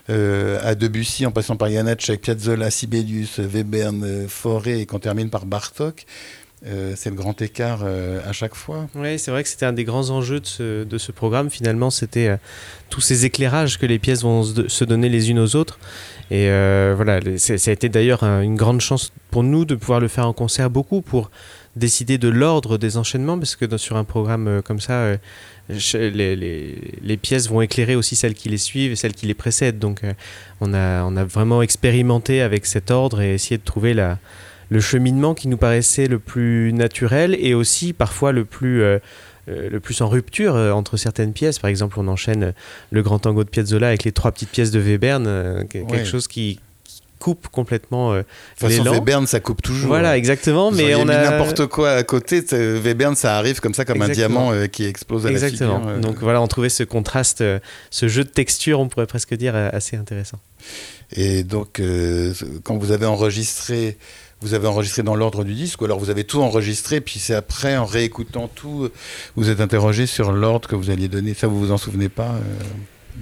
euh, 0.09 0.59
à 0.63 0.75
Debussy, 0.75 1.25
en 1.25 1.31
passant 1.31 1.55
par 1.55 1.69
Janacek, 1.69 2.21
Piazzolla, 2.21 2.69
Sibelius, 2.69 3.39
Webern, 3.39 4.27
Fauré, 4.27 4.81
et 4.81 4.85
qu'on 4.85 4.99
termine 4.99 5.29
par 5.29 5.45
Bartok. 5.45 6.05
Euh, 6.67 6.93
c'est 6.95 7.09
le 7.09 7.15
grand 7.15 7.41
écart 7.41 7.79
euh, 7.83 8.19
à 8.27 8.33
chaque 8.33 8.53
fois. 8.53 8.87
Oui, 8.93 9.17
c'est 9.17 9.31
vrai 9.31 9.41
que 9.41 9.49
c'était 9.49 9.65
un 9.65 9.73
des 9.73 9.83
grands 9.83 10.11
enjeux 10.11 10.39
de 10.39 10.45
ce, 10.45 10.83
de 10.83 10.97
ce 10.99 11.11
programme. 11.11 11.49
Finalement, 11.49 11.89
c'était 11.89 12.27
euh, 12.27 12.37
tous 12.89 13.01
ces 13.01 13.25
éclairages 13.25 13.79
que 13.79 13.87
les 13.87 13.97
pièces 13.97 14.21
vont 14.21 14.43
se, 14.43 14.83
donner 14.83 15.09
les 15.09 15.31
unes 15.31 15.39
aux 15.39 15.55
autres. 15.55 15.79
Et 16.29 16.47
voilà, 16.95 17.19
ça 17.37 17.55
a 17.55 17.73
été 17.73 17.89
d'ailleurs 17.89 18.23
une 18.23 18.55
grande 18.55 18.79
chance 18.79 19.11
pour 19.31 19.43
nous 19.43 19.65
de 19.65 19.75
pouvoir 19.75 19.99
le 19.99 20.07
faire 20.07 20.25
en 20.27 20.31
concert 20.31 20.69
beaucoup 20.69 21.01
pour 21.01 21.29
décider 21.75 22.17
de 22.17 22.29
l'ordre 22.29 22.77
des 22.77 22.95
enchaînements, 22.95 23.37
parce 23.37 23.57
que 23.57 23.77
sur 23.77 23.97
un 23.97 24.05
programme 24.05 24.61
comme 24.63 24.79
ça, 24.79 25.17
les, 25.67 26.09
les, 26.09 26.77
les, 27.01 27.17
pièces 27.17 27.49
vont 27.49 27.59
éclairer 27.59 27.95
aussi 27.95 28.15
celles 28.15 28.33
qui 28.33 28.47
les 28.47 28.57
suivent 28.57 28.93
et 28.93 28.95
celles 28.95 29.13
qui 29.13 29.25
les 29.25 29.33
précèdent. 29.33 29.79
Donc 29.79 30.03
on, 30.61 30.73
a, 30.73 31.03
on 31.03 31.17
a 31.17 31.25
vraiment 31.25 31.61
expérimenté 31.61 32.41
avec 32.41 32.65
cet 32.65 32.91
ordre 32.91 33.19
et 33.21 33.33
essayé 33.33 33.57
de 33.57 33.65
trouver 33.65 33.93
la 33.93 34.17
le 34.71 34.79
cheminement 34.79 35.35
qui 35.35 35.49
nous 35.49 35.57
paraissait 35.57 36.07
le 36.07 36.17
plus 36.17 36.71
naturel 36.71 37.37
et 37.37 37.53
aussi 37.53 37.91
parfois 37.91 38.31
le 38.31 38.45
plus, 38.45 38.81
euh, 38.81 38.99
euh, 39.49 39.69
le 39.69 39.79
plus 39.81 39.99
en 39.99 40.07
rupture 40.07 40.55
euh, 40.55 40.71
entre 40.71 40.95
certaines 40.95 41.33
pièces. 41.33 41.59
Par 41.59 41.69
exemple, 41.69 41.99
on 41.99 42.07
enchaîne 42.07 42.53
le 42.89 43.03
grand 43.03 43.19
tango 43.19 43.43
de 43.43 43.49
Piazzolla 43.49 43.89
avec 43.89 44.05
les 44.05 44.13
trois 44.13 44.31
petites 44.31 44.49
pièces 44.49 44.71
de 44.71 44.79
Webern, 44.79 45.67
quelque 45.67 46.05
chose 46.05 46.27
qui, 46.27 46.59
coupe 47.19 47.49
complètement 47.49 48.13
euh, 48.13 48.23
l'élan. 48.63 48.93
Webern, 48.93 49.27
ça 49.27 49.39
coupe 49.39 49.61
toujours. 49.61 49.89
Voilà, 49.89 50.17
exactement. 50.17 50.71
mais 50.71 50.95
on 50.95 51.07
a 51.07 51.29
n'importe 51.29 51.67
quoi 51.67 51.91
à 51.91 52.01
côté. 52.01 52.43
Webern, 52.51 53.15
ça 53.15 53.37
arrive 53.37 53.59
comme 53.59 53.75
ça, 53.75 53.85
comme 53.85 54.01
un 54.01 54.09
diamant 54.09 54.51
qui 54.71 54.85
explose 54.85 55.27
à 55.27 55.29
exactement. 55.29 55.77
la 55.77 55.93
figure. 55.93 55.99
Donc 55.99 56.17
voilà, 56.17 56.41
on 56.41 56.47
trouvait 56.47 56.69
ce 56.69 56.81
contraste, 56.81 57.43
ce 57.91 58.07
jeu 58.07 58.23
de 58.23 58.29
texture, 58.29 58.79
on 58.79 58.87
pourrait 58.87 59.05
presque 59.05 59.35
dire, 59.35 59.55
assez 59.55 59.97
intéressant. 59.97 60.39
Et 61.15 61.43
donc, 61.43 61.79
quand 62.63 62.77
vous 62.77 62.91
avez 62.91 63.05
enregistré 63.05 63.99
vous 64.41 64.53
avez 64.53 64.67
enregistré 64.67 65.03
dans 65.03 65.15
l'ordre 65.15 65.43
du 65.43 65.53
disque, 65.53 65.81
ou 65.81 65.85
alors 65.85 65.99
vous 65.99 66.09
avez 66.09 66.23
tout 66.23 66.41
enregistré, 66.41 66.99
puis 66.99 67.19
c'est 67.19 67.35
après, 67.35 67.77
en 67.77 67.85
réécoutant 67.85 68.49
tout, 68.53 68.89
vous 69.35 69.49
êtes 69.49 69.61
interrogé 69.61 70.07
sur 70.07 70.31
l'ordre 70.31 70.67
que 70.67 70.75
vous 70.75 70.89
alliez 70.89 71.07
donner. 71.07 71.33
Ça, 71.33 71.47
vous 71.47 71.59
vous 71.59 71.71
en 71.71 71.77
souvenez 71.77 72.09
pas 72.09 72.35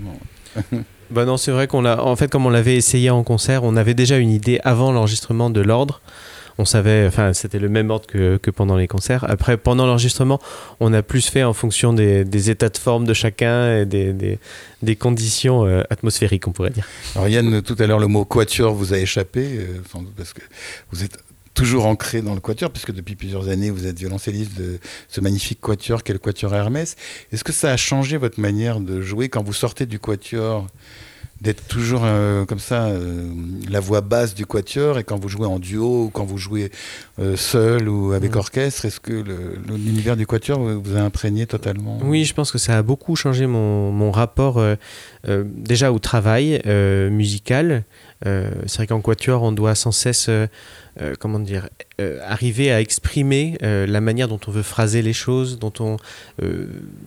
euh, 0.05 0.61
bah 1.11 1.25
non, 1.25 1.37
c'est 1.37 1.51
vrai 1.51 1.67
qu'on 1.67 1.85
a, 1.85 2.01
en 2.01 2.15
fait, 2.15 2.29
comme 2.29 2.45
on 2.45 2.49
l'avait 2.49 2.75
essayé 2.75 3.09
en 3.09 3.23
concert, 3.23 3.63
on 3.63 3.75
avait 3.75 3.93
déjà 3.93 4.17
une 4.17 4.31
idée 4.31 4.59
avant 4.63 4.91
l'enregistrement 4.91 5.49
de 5.49 5.61
l'ordre 5.61 6.01
on 6.59 6.65
savait, 6.65 7.07
enfin, 7.07 7.31
c'était 7.31 7.57
le 7.57 7.69
même 7.69 7.89
ordre 7.89 8.05
que, 8.05 8.51
pendant 8.51 8.75
les 8.75 8.87
concerts. 8.87 9.25
Après, 9.29 9.55
pendant 9.55 9.85
l'enregistrement, 9.85 10.39
on 10.81 10.91
a 10.91 11.01
plus 11.01 11.25
fait 11.29 11.43
en 11.43 11.53
fonction 11.53 11.93
des, 11.93 12.49
états 12.49 12.67
de 12.67 12.77
forme 12.77 13.05
de 13.05 13.13
chacun 13.13 13.77
et 13.77 13.85
des, 13.85 14.95
conditions 14.97 15.65
euh, 15.65 15.83
atmosphériques, 15.89 16.47
on 16.49 16.51
pourrait 16.51 16.71
dire. 16.71 16.85
Alors, 17.15 17.29
Yann, 17.29 17.61
tout 17.61 17.77
à 17.79 17.87
l'heure, 17.87 17.99
le 17.99 18.07
mot 18.07 18.25
quatuor 18.25 18.73
vous 18.73 18.93
a 18.93 18.97
échappé, 18.97 19.57
euh, 19.57 19.81
sans 19.89 20.01
doute 20.01 20.13
parce 20.17 20.33
que 20.33 20.41
vous 20.91 21.05
êtes 21.05 21.17
toujours 21.53 21.85
ancré 21.85 22.21
dans 22.21 22.35
le 22.35 22.41
quatuor, 22.41 22.71
puisque 22.71 22.91
depuis 22.91 23.15
plusieurs 23.15 23.47
années, 23.47 23.69
vous 23.69 23.87
êtes 23.87 23.97
violoncelliste 23.97 24.57
de 24.57 24.79
ce 25.07 25.21
magnifique 25.21 25.61
quatuor 25.61 26.03
qu'est 26.03 26.13
le 26.13 26.19
quatuor 26.19 26.53
Hermès. 26.53 26.97
Est-ce 27.31 27.45
que 27.45 27.53
ça 27.53 27.71
a 27.71 27.77
changé 27.77 28.17
votre 28.17 28.41
manière 28.41 28.81
de 28.81 28.99
jouer 28.99 29.29
quand 29.29 29.43
vous 29.43 29.53
sortez 29.53 29.85
du 29.85 29.97
quatuor? 29.97 30.67
D'être 31.41 31.65
toujours 31.67 32.01
euh, 32.03 32.45
comme 32.45 32.59
ça 32.59 32.87
euh, 32.87 33.29
la 33.69 33.79
voix 33.79 34.01
basse 34.01 34.35
du 34.35 34.45
quatuor. 34.45 34.99
Et 34.99 35.03
quand 35.03 35.17
vous 35.17 35.29
jouez 35.29 35.45
en 35.45 35.59
duo 35.59 36.05
ou 36.05 36.09
quand 36.09 36.25
vous 36.25 36.37
jouez 36.37 36.71
euh, 37.19 37.35
seul 37.35 37.87
ou 37.87 38.11
avec 38.11 38.35
mm. 38.35 38.37
orchestre 38.37 38.85
est-ce 38.85 38.99
que 38.99 39.23
l'univers 39.67 40.17
du 40.17 40.27
quatuor 40.27 40.59
vous 40.59 40.97
a 40.97 41.01
imprégné 41.01 41.45
totalement? 41.45 41.99
Oui 42.03 42.25
je 42.25 42.33
pense 42.33 42.51
que 42.51 42.57
ça 42.57 42.77
a 42.77 42.81
beaucoup 42.81 43.15
changé 43.15 43.47
mon, 43.47 43.91
mon 43.91 44.11
rapport 44.11 44.61
déjà 45.25 45.91
au 45.91 45.99
travail 45.99 46.61
musical. 47.11 47.83
C'est 48.23 48.75
vrai 48.75 48.87
qu'en 48.87 49.01
quatuor 49.01 49.43
on 49.43 49.51
doit 49.51 49.75
sans 49.75 49.91
cesse 49.91 50.29
euh, 51.01 51.15
comment 51.17 51.39
dire, 51.39 51.69
euh, 52.01 52.19
arriver 52.27 52.73
à 52.73 52.81
exprimer 52.81 53.57
euh, 53.63 53.87
la 53.87 54.01
manière 54.01 54.27
dont 54.27 54.39
on 54.47 54.51
veut 54.51 54.63
phraser 54.63 55.01
les 55.01 55.13
choses, 55.13 55.57
dont 55.57 55.71
on, 55.79 55.97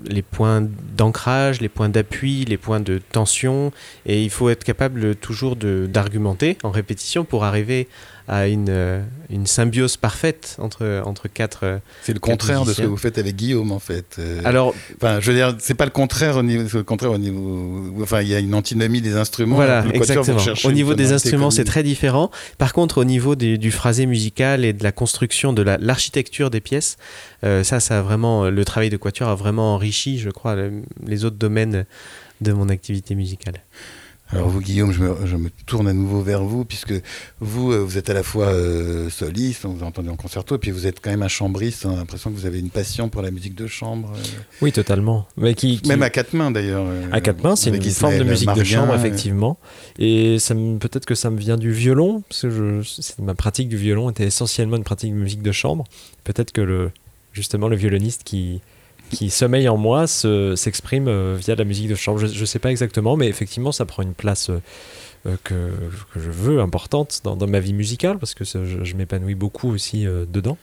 les 0.06 0.22
points 0.22 0.66
d'ancrage, 0.96 1.61
les 1.61 1.68
points 1.68 1.88
d'appui, 1.88 2.44
les 2.46 2.56
points 2.56 2.80
de 2.80 3.00
tension, 3.12 3.72
et 4.06 4.22
il 4.22 4.30
faut 4.30 4.49
être 4.49 4.64
capable 4.64 5.14
toujours 5.16 5.56
d'argumenter 5.56 6.56
en 6.62 6.70
répétition 6.70 7.25
pour 7.25 7.44
arriver 7.44 7.88
à 8.28 8.46
une, 8.46 9.02
une 9.30 9.46
symbiose 9.46 9.96
parfaite 9.96 10.56
entre, 10.61 11.02
entre 11.04 11.26
quatre. 11.28 11.80
C'est 12.02 12.12
le 12.12 12.20
contraire 12.20 12.64
de 12.64 12.72
ce 12.72 12.82
que 12.82 12.87
vous 12.87 12.96
faites 12.96 13.18
avec 13.18 13.34
Guillaume, 13.34 13.72
en 13.72 13.80
fait. 13.80 14.20
Alors, 14.44 14.75
enfin, 14.96 15.18
je 15.20 15.30
veux 15.30 15.37
dire, 15.37 15.56
c'est 15.58 15.75
pas 15.75 15.84
le 15.84 15.90
contraire 15.90 16.37
au 16.37 16.42
niveau, 16.42 16.78
le 16.78 16.84
contraire 16.84 17.11
au 17.11 17.18
niveau. 17.18 17.92
Enfin, 18.00 18.22
il 18.22 18.28
y 18.28 18.34
a 18.34 18.38
une 18.38 18.54
antinomie 18.54 19.00
des 19.00 19.16
instruments. 19.16 19.56
Voilà, 19.56 19.84
exactement. 19.92 20.38
Au 20.64 20.72
niveau 20.72 20.94
des 20.94 21.12
instruments, 21.12 21.50
c'est 21.50 21.64
très 21.64 21.82
différent. 21.82 22.30
Par 22.58 22.72
contre, 22.72 22.99
au 22.99 23.04
niveau 23.04 23.34
du 23.34 23.70
phrasé 23.82 24.06
musical 24.06 24.64
et 24.64 24.72
de 24.72 24.84
la 24.84 24.92
construction, 24.92 25.52
de 25.52 25.62
l'architecture 25.62 26.50
des 26.50 26.60
pièces, 26.60 26.98
ça, 27.42 27.80
ça 27.80 27.98
a 27.98 28.02
vraiment, 28.02 28.48
le 28.48 28.64
travail 28.64 28.90
de 28.90 28.96
Quatuor 28.96 29.28
a 29.28 29.34
vraiment 29.34 29.74
enrichi, 29.74 30.20
je 30.20 30.30
crois, 30.30 30.56
les 31.04 31.24
autres 31.24 31.36
domaines 31.36 31.84
de 32.40 32.52
mon 32.52 32.68
activité 32.68 33.16
musicale. 33.16 33.56
Alors 34.32 34.48
vous, 34.48 34.60
Guillaume, 34.60 34.92
je 34.92 35.36
me, 35.36 35.50
tourne 35.66 35.88
à 35.88 35.92
nouveau 35.92 36.22
vers 36.22 36.42
vous, 36.42 36.64
puisque 36.64 36.94
vous, 37.40 37.72
euh, 37.72 37.78
vous 37.78 37.98
êtes 37.98 38.08
à 38.08 38.14
la 38.14 38.22
fois 38.22 38.46
euh, 38.46 39.10
soliste, 39.10 39.66
on 39.66 39.70
vous 39.70 39.84
a 39.84 39.86
entendu 39.86 40.08
en 40.08 40.16
concerto, 40.16 40.56
et 40.56 40.58
puis 40.58 40.70
vous 40.70 40.86
êtes 40.86 41.00
quand 41.00 41.10
même 41.10 41.22
un 41.22 41.28
chambriste. 41.28 41.84
On 41.84 41.92
a 41.92 41.96
l'impression 41.96 42.30
que 42.30 42.36
vous 42.36 42.46
avez 42.46 42.58
une 42.58 42.70
passion 42.70 43.10
pour 43.10 43.20
la 43.20 43.30
musique 43.30 43.54
de 43.54 43.66
chambre. 43.66 44.12
Euh. 44.16 44.22
Oui, 44.62 44.72
totalement. 44.72 45.26
Mais 45.36 45.54
qui, 45.54 45.82
Même 45.86 46.02
à 46.02 46.08
quatre 46.08 46.32
mains, 46.32 46.50
d'ailleurs. 46.50 46.86
à 47.12 47.20
quatre 47.20 47.42
mains, 47.42 47.56
c'est 47.56 47.70
une 47.70 47.82
forme 47.90 48.18
de 48.18 48.24
musique 48.24 48.52
de 48.54 48.64
chambre, 48.64 48.94
effectivement. 48.94 49.58
Et 49.98 50.38
peut-être 50.80 51.04
que 51.04 51.14
ça 51.14 51.30
me 51.30 51.38
vient 51.38 51.58
du 51.58 51.72
violon, 51.72 52.22
parce 52.28 52.42
que 52.42 52.50
je, 52.50 53.22
ma 53.22 53.34
pratique 53.34 53.68
du 53.68 53.76
violon 53.76 54.10
était 54.10 54.24
essentiellement 54.24 54.76
une 54.76 54.84
pratique 54.84 55.12
de 55.12 55.18
musique 55.18 55.42
de 55.42 55.52
chambre. 55.52 55.84
Peut-être 56.24 56.52
que 56.52 56.62
le, 56.62 56.90
justement 57.32 57.68
le 57.68 57.76
violoniste 57.76 58.22
qui 58.24 58.62
qui 59.12 59.31
sommeille 59.31 59.69
en 59.69 59.76
moi 59.76 60.07
s'exprime 60.07 61.07
euh, 61.07 61.37
via 61.38 61.54
la 61.54 61.64
musique 61.64 61.88
de 61.88 61.95
chambre. 61.95 62.19
Je 62.19 62.40
ne 62.40 62.47
sais 62.47 62.59
pas 62.59 62.71
exactement, 62.71 63.16
mais 63.16 63.28
effectivement, 63.28 63.71
ça 63.71 63.85
prend 63.85 64.02
une 64.02 64.14
place 64.14 64.50
euh, 64.50 64.61
euh, 65.26 65.37
que, 65.45 65.71
je 66.16 66.31
veux 66.31 66.61
importante 66.61 67.21
dans, 67.23 67.37
ma 67.47 67.61
vie 67.61 67.75
musicale, 67.75 68.19
parce 68.19 68.35
que 68.35 68.45
je, 68.45 68.97
m'épanouis 68.97 69.35
beaucoup 69.35 69.71
aussi 69.71 70.04
dedans. 70.04 70.57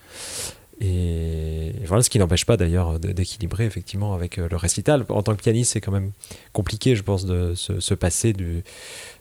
Et 0.81 1.73
voilà, 1.85 2.03
ce 2.03 2.09
qui 2.09 2.19
n'empêche 2.19 2.45
pas 2.45 2.57
d'ailleurs 2.57 2.99
d'équilibrer 2.99 3.65
effectivement 3.65 4.13
avec 4.13 4.37
le 4.37 4.55
récital. 4.55 5.05
En 5.09 5.23
tant 5.23 5.35
que 5.35 5.41
pianiste, 5.41 5.73
c'est 5.73 5.81
quand 5.81 5.91
même 5.91 6.11
compliqué, 6.53 6.95
je 6.95 7.03
pense, 7.03 7.25
de 7.25 7.53
se, 7.55 7.93
passer 7.93 8.33
du 8.33 8.63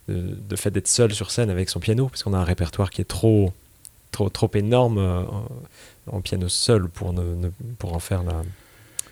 de, 0.09 0.57
fait 0.57 0.71
d'être 0.71 0.89
seul 0.89 1.13
sur 1.13 1.31
scène 1.31 1.51
avec 1.51 1.69
son 1.69 1.81
piano, 1.81 2.07
parce 2.07 2.23
qu'on 2.23 2.33
a 2.33 2.39
un 2.39 2.45
répertoire 2.45 2.91
qui 2.91 3.01
est 3.01 3.09
trop, 3.09 3.53
trop, 4.13 4.29
trop 4.29 4.51
énorme 4.55 4.99
en, 6.07 6.21
piano 6.21 6.49
seul 6.49 6.89
pour, 6.89 7.13
pour 7.79 7.93
en 7.93 7.99
faire 7.99 8.23
la, 8.23 8.43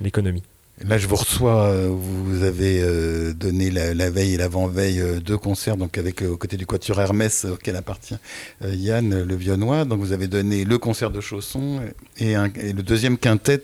l'économie. 0.00 0.42
Là, 0.84 0.98
je 0.98 1.06
vous 1.06 1.16
reçois. 1.16 1.68
Euh, 1.68 1.88
vous 1.90 2.42
avez 2.42 2.82
euh, 2.82 3.32
donné 3.32 3.70
la, 3.70 4.10
veille 4.10 4.34
et 4.34 4.36
l'avant-veille 4.36 5.00
euh, 5.00 5.20
deux 5.20 5.38
concerts, 5.38 5.78
donc 5.78 5.96
avec 5.96 6.20
aux 6.20 6.36
côtés 6.36 6.58
du 6.58 6.66
Quatuor 6.66 7.00
Hermès 7.00 7.46
auquel 7.46 7.76
appartient 7.76 8.16
Yann 8.62 9.22
Le 9.22 9.36
Vionnois. 9.36 9.86
Donc, 9.86 10.00
vous 10.00 10.12
avez 10.12 10.26
donné 10.26 10.64
le 10.64 10.76
concert 10.76 11.10
de 11.10 11.22
Chausson 11.22 11.80
et, 12.18 12.34
le 12.34 12.82
deuxième 12.82 13.16
quintet 13.16 13.62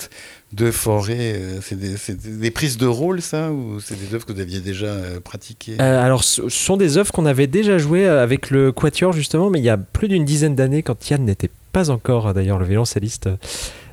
de 0.54 0.70
Forêt. 0.70 1.38
C'est 1.60 1.78
des, 1.78 2.50
prises 2.50 2.78
de 2.78 2.86
rôle, 2.86 3.20
ça, 3.20 3.52
ou 3.52 3.78
c'est 3.80 3.98
des 3.98 4.14
œuvres 4.14 4.24
que 4.24 4.32
vous 4.32 4.40
aviez 4.40 4.60
déjà 4.60 4.94
pratiquées? 5.22 5.78
Alors, 5.78 6.24
ce 6.24 6.48
sont 6.48 6.78
des 6.78 6.96
œuvres 6.96 7.12
qu'on 7.12 7.26
avait 7.26 7.46
déjà 7.46 7.76
jouées 7.76 8.06
avec 8.06 8.50
le 8.50 8.72
Quatuor 8.72 9.12
justement, 9.12 9.50
mais 9.50 9.58
il 9.58 9.64
y 9.64 9.70
a 9.70 9.76
plus 9.76 10.08
d'une 10.08 10.24
dizaine 10.24 10.54
d'années, 10.54 10.82
quand 10.82 11.10
Yann 11.10 11.24
n'était 11.24 11.50
pas 11.72 11.90
encore, 11.90 12.32
d'ailleurs, 12.32 12.58
le 12.58 12.66
violoncelliste 12.66 13.28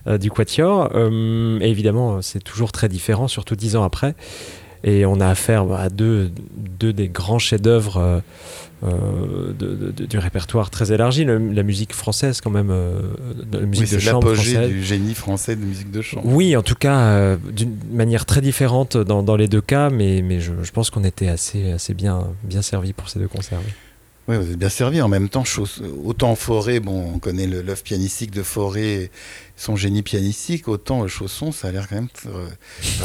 du 0.06 0.32
Quatuor. 0.32 0.90
Euh, 0.96 1.60
et 1.62 1.70
évidemment, 1.70 2.22
c'est 2.22 2.44
toujours 2.44 2.72
très 2.72 2.90
différent, 2.90 3.28
surtout 3.28 3.56
dix 3.56 3.76
ans 3.76 3.84
après. 3.84 4.16
Et 4.84 5.06
on 5.06 5.20
a 5.20 5.28
affaire 5.28 5.70
à 5.74 5.90
deux, 5.90 6.32
deux 6.56 6.94
des 6.94 7.10
grands 7.10 7.38
chefs-d'œuvre 7.38 8.22
euh, 8.86 9.52
du 9.54 10.18
répertoire 10.18 10.70
très 10.70 10.94
élargi. 10.94 11.26
la 11.26 11.64
musique 11.64 11.94
française, 11.94 12.40
quand 12.40 12.50
même, 12.50 12.74
la 13.52 13.60
musique 13.60 13.92
de 13.92 14.00
chambre 14.00 14.34
française. 14.34 14.70
du 14.70 14.82
génie 14.82 15.16
français 15.16 15.58
de 15.58 15.66
musique 15.66 15.92
de 15.92 16.02
chambre. 16.02 16.26
Oui, 16.26 16.56
en 16.56 16.62
tout 16.62 16.76
cas, 16.76 17.36
d'une 17.52 17.76
manière 17.92 18.26
très 18.26 18.40
différente 18.40 18.96
dans, 18.96 19.22
dans, 19.22 19.36
les 19.36 19.50
deux 19.50 19.60
cas, 19.60 19.90
mais, 19.90 20.22
mais 20.22 20.40
je, 20.40 20.54
je 20.64 20.72
pense 20.72 20.90
qu'on 20.90 21.04
était 21.04 21.28
assez, 21.28 21.72
assez 21.72 21.94
bien, 21.94 22.28
bien 22.46 22.62
servi 22.62 22.94
pour 22.94 23.10
ces 23.10 23.20
deux 23.20 23.28
concerts. 23.28 23.60
Oui, 23.66 23.74
vous 24.38 24.52
êtes 24.52 24.60
bien 24.60 24.70
servi. 24.70 25.02
En 25.02 25.08
même 25.08 25.30
temps, 25.30 25.44
autant 26.04 26.36
Forêt, 26.36 26.80
bon, 26.80 27.14
on 27.16 27.20
connaît 27.20 27.48
l'œuvre 27.48 27.82
pianistique 27.82 28.32
de 28.32 28.44
Forêt, 28.44 29.12
son 29.60 29.76
génie 29.76 30.04
pianistique, 30.04 30.68
autant 30.68 31.08
Chausson, 31.08 31.52
ça 31.52 31.68
a 31.68 31.72
l'air 31.72 31.88
quand 31.90 31.96
même. 31.96 32.08
Euh, 32.28 32.48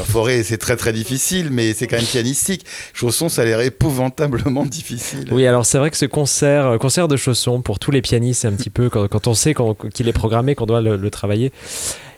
Forêt, 0.05 0.43
c'est 0.45 0.59
très 0.59 0.77
très 0.77 0.93
difficile, 0.93 1.51
mais 1.51 1.75
c'est 1.75 1.87
quand 1.87 1.97
même 1.97 2.05
pianistique. 2.05 2.65
Chausson, 2.93 3.29
ça 3.29 3.43
a 3.43 3.45
l'air 3.45 3.61
épouvantablement 3.61 4.65
difficile. 4.67 5.29
Oui, 5.33 5.47
alors 5.47 5.67
c'est 5.67 5.79
vrai 5.79 5.91
que 5.91 5.97
ce 5.97 6.07
concert, 6.07 6.67
euh, 6.67 6.79
concert 6.79 7.09
de 7.09 7.17
Chausson, 7.17 7.61
pour 7.61 7.79
tous 7.79 7.91
les 7.91 8.03
pianistes, 8.03 8.43
c'est 8.43 8.49
un 8.49 8.53
petit 8.53 8.71
peu 8.71 8.89
quand, 8.89 9.27
on 9.27 9.35
sait 9.35 9.55
qu'il 9.93 10.09
est 10.09 10.13
programmé, 10.13 10.55
qu'on 10.55 10.67
doit 10.67 10.81
le, 10.81 11.11
travailler. 11.11 11.53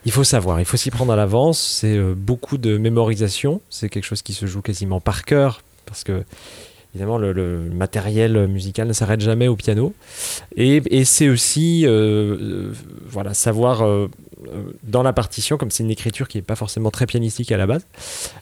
Il 0.04 0.12
faut 0.12 0.25
savoir, 0.25 0.60
il 0.60 0.66
faut 0.66 0.76
s'y 0.76 0.90
prendre 0.90 1.12
à 1.12 1.16
l'avance. 1.16 1.78
C'est 1.80 1.96
euh, 1.96 2.14
beaucoup 2.14 2.58
de 2.58 2.76
mémorisation. 2.76 3.60
C'est 3.70 3.88
quelque 3.88 4.04
chose 4.04 4.22
qui 4.22 4.34
se 4.34 4.46
joue 4.46 4.60
quasiment 4.60 5.00
par 5.00 5.25
cœur, 5.25 5.62
parce 5.86 6.04
que 6.04 6.25
évidemment, 6.96 7.18
le, 7.18 7.68
matériel 7.70 8.46
musical 8.48 8.88
ne 8.88 8.92
s'arrête 8.94 9.20
jamais 9.20 9.48
au 9.48 9.56
piano. 9.56 9.92
Et, 10.56 11.04
c'est 11.04 11.28
aussi 11.28 11.86
euh, 11.86 11.90
euh, 11.90 12.72
voilà, 13.06 13.34
savoir 13.34 13.84
euh, 13.84 14.08
dans 14.82 15.02
la 15.02 15.12
partition, 15.12 15.58
comme 15.58 15.70
c'est 15.70 15.82
une 15.82 15.90
écriture 15.90 16.26
qui 16.26 16.38
n'est 16.38 16.42
pas 16.42 16.56
forcément 16.56 16.90
très 16.90 17.06
pianistique 17.06 17.52
à 17.52 17.58
la 17.58 17.66
base, 17.66 17.86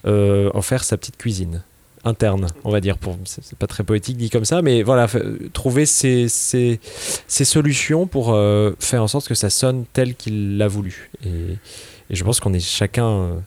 en 0.04 0.62
faire 0.62 0.84
sa 0.84 0.96
petite 0.96 1.16
cuisine 1.16 1.62
interne, 2.04 2.46
on 2.64 2.70
va 2.70 2.80
dire. 2.80 2.96
Pour, 2.98 3.16
c'est 3.24 3.58
pas 3.58 3.66
très 3.66 3.82
poétique 3.82 4.18
dit 4.18 4.30
comme 4.30 4.44
ça, 4.44 4.62
mais 4.62 4.82
voilà, 4.82 5.08
trouver 5.52 5.84
ces, 5.84 6.28
solutions 7.28 8.06
pour 8.06 8.26
faire 8.78 9.02
en 9.02 9.08
sorte 9.08 9.26
que 9.26 9.34
ça 9.34 9.50
sonne 9.50 9.84
tel 9.92 10.14
qu'il 10.14 10.58
l'a 10.58 10.68
voulu. 10.68 11.10
Et, 11.26 11.56
je 12.10 12.22
pense 12.22 12.38
qu'on 12.38 12.52
est 12.52 12.60
chacun 12.60 13.42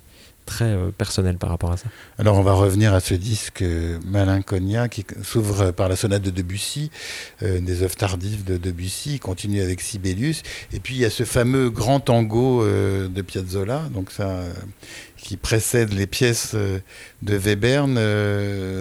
très 0.47 0.65
euh, 0.65 0.89
personnel 0.89 1.37
par 1.37 1.51
rapport 1.51 1.71
à 1.71 1.77
ça. 1.77 1.85
Alors 2.17 2.37
on 2.37 2.41
va 2.41 2.53
revenir 2.53 2.95
à 2.95 2.99
ce 2.99 3.13
disque 3.13 3.61
euh, 3.61 3.99
Malinconia 4.05 4.87
qui 4.87 5.05
s'ouvre 5.21 5.69
par 5.71 5.89
la 5.89 5.95
sonate 5.95 6.23
de 6.23 6.31
Debussy, 6.31 6.89
euh, 7.43 7.59
des 7.59 7.83
œuvres 7.83 7.95
tardives 7.95 8.43
de 8.43 8.57
Debussy, 8.57 9.19
continue 9.19 9.61
avec 9.61 9.81
Sibelius, 9.81 10.41
et 10.73 10.79
puis 10.79 10.95
il 10.95 11.01
y 11.01 11.05
a 11.05 11.11
ce 11.11 11.25
fameux 11.25 11.69
grand 11.69 11.99
tango 11.99 12.65
de 12.65 13.21
Piazzolla, 13.21 13.83
donc 13.93 14.09
ça 14.09 14.41
qui 15.27 15.37
précède 15.37 15.93
les 15.93 16.07
pièces 16.07 16.55
de 16.55 17.37
Webern. 17.37 17.95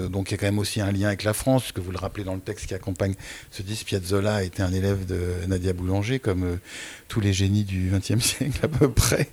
donc 0.09 0.31
il 0.31 0.33
y 0.33 0.35
a 0.35 0.39
quand 0.39 0.47
même 0.47 0.59
aussi 0.59 0.81
un 0.81 0.93
lien 0.93 1.09
avec 1.09 1.25
la 1.25 1.33
France, 1.33 1.73
que 1.73 1.81
vous 1.81 1.91
le 1.91 1.99
rappelez 1.99 2.25
dans 2.25 2.35
le 2.35 2.41
texte 2.41 2.67
qui 2.67 2.75
accompagne 2.75 3.15
ce 3.51 3.63
disque. 3.63 3.87
Piazzolla 3.87 4.37
a 4.37 4.43
été 4.43 4.63
un 4.63 4.73
élève 4.73 5.07
de 5.07 5.47
Nadia 5.49 5.73
Boulanger, 5.73 6.19
comme 6.19 6.59
tous 7.09 7.21
les 7.21 7.33
génies 7.33 7.65
du 7.65 7.91
XXe 7.93 8.25
siècle 8.25 8.59
à 8.63 8.69
peu 8.69 8.91
près. 8.91 9.29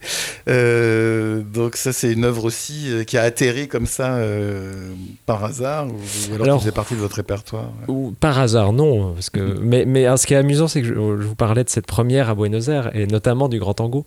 donc 0.48 1.76
ça 1.76 1.94
c'est 1.94 2.12
une 2.12 2.26
œuvre 2.26 2.46
aussi 2.46 2.92
euh, 2.92 3.04
qui 3.04 3.18
a 3.18 3.24
atterri 3.24 3.68
comme 3.68 3.86
ça 3.86 4.16
euh, 4.16 4.94
par 5.26 5.44
hasard 5.44 5.88
ou, 5.88 6.36
alors, 6.36 6.58
qui 6.58 6.64
faisait 6.64 6.72
partie 6.72 6.96
de 6.96 7.00
votre 7.00 7.16
répertoire 7.16 7.72
ou 7.88 8.14
Par 8.20 8.40
hasard, 8.40 8.74
non. 8.74 9.14
Parce 9.14 9.30
que, 9.30 9.40
mais, 9.40 9.86
mais 9.86 10.06
ce 10.18 10.28
qui 10.28 10.34
est 10.34 10.38
amusant, 10.38 10.68
c'est 10.68 10.82
que 10.82 10.88
je, 10.88 10.94
vous 10.94 11.36
parlais 11.36 11.64
de 11.64 11.70
cette 11.70 11.86
première 11.86 12.30
à 12.30 12.36
Buenos 12.36 12.68
Aires 12.68 12.96
et 12.96 13.08
notamment 13.08 13.50
du 13.50 13.60
Grand 13.60 13.74
Tango. 13.74 14.06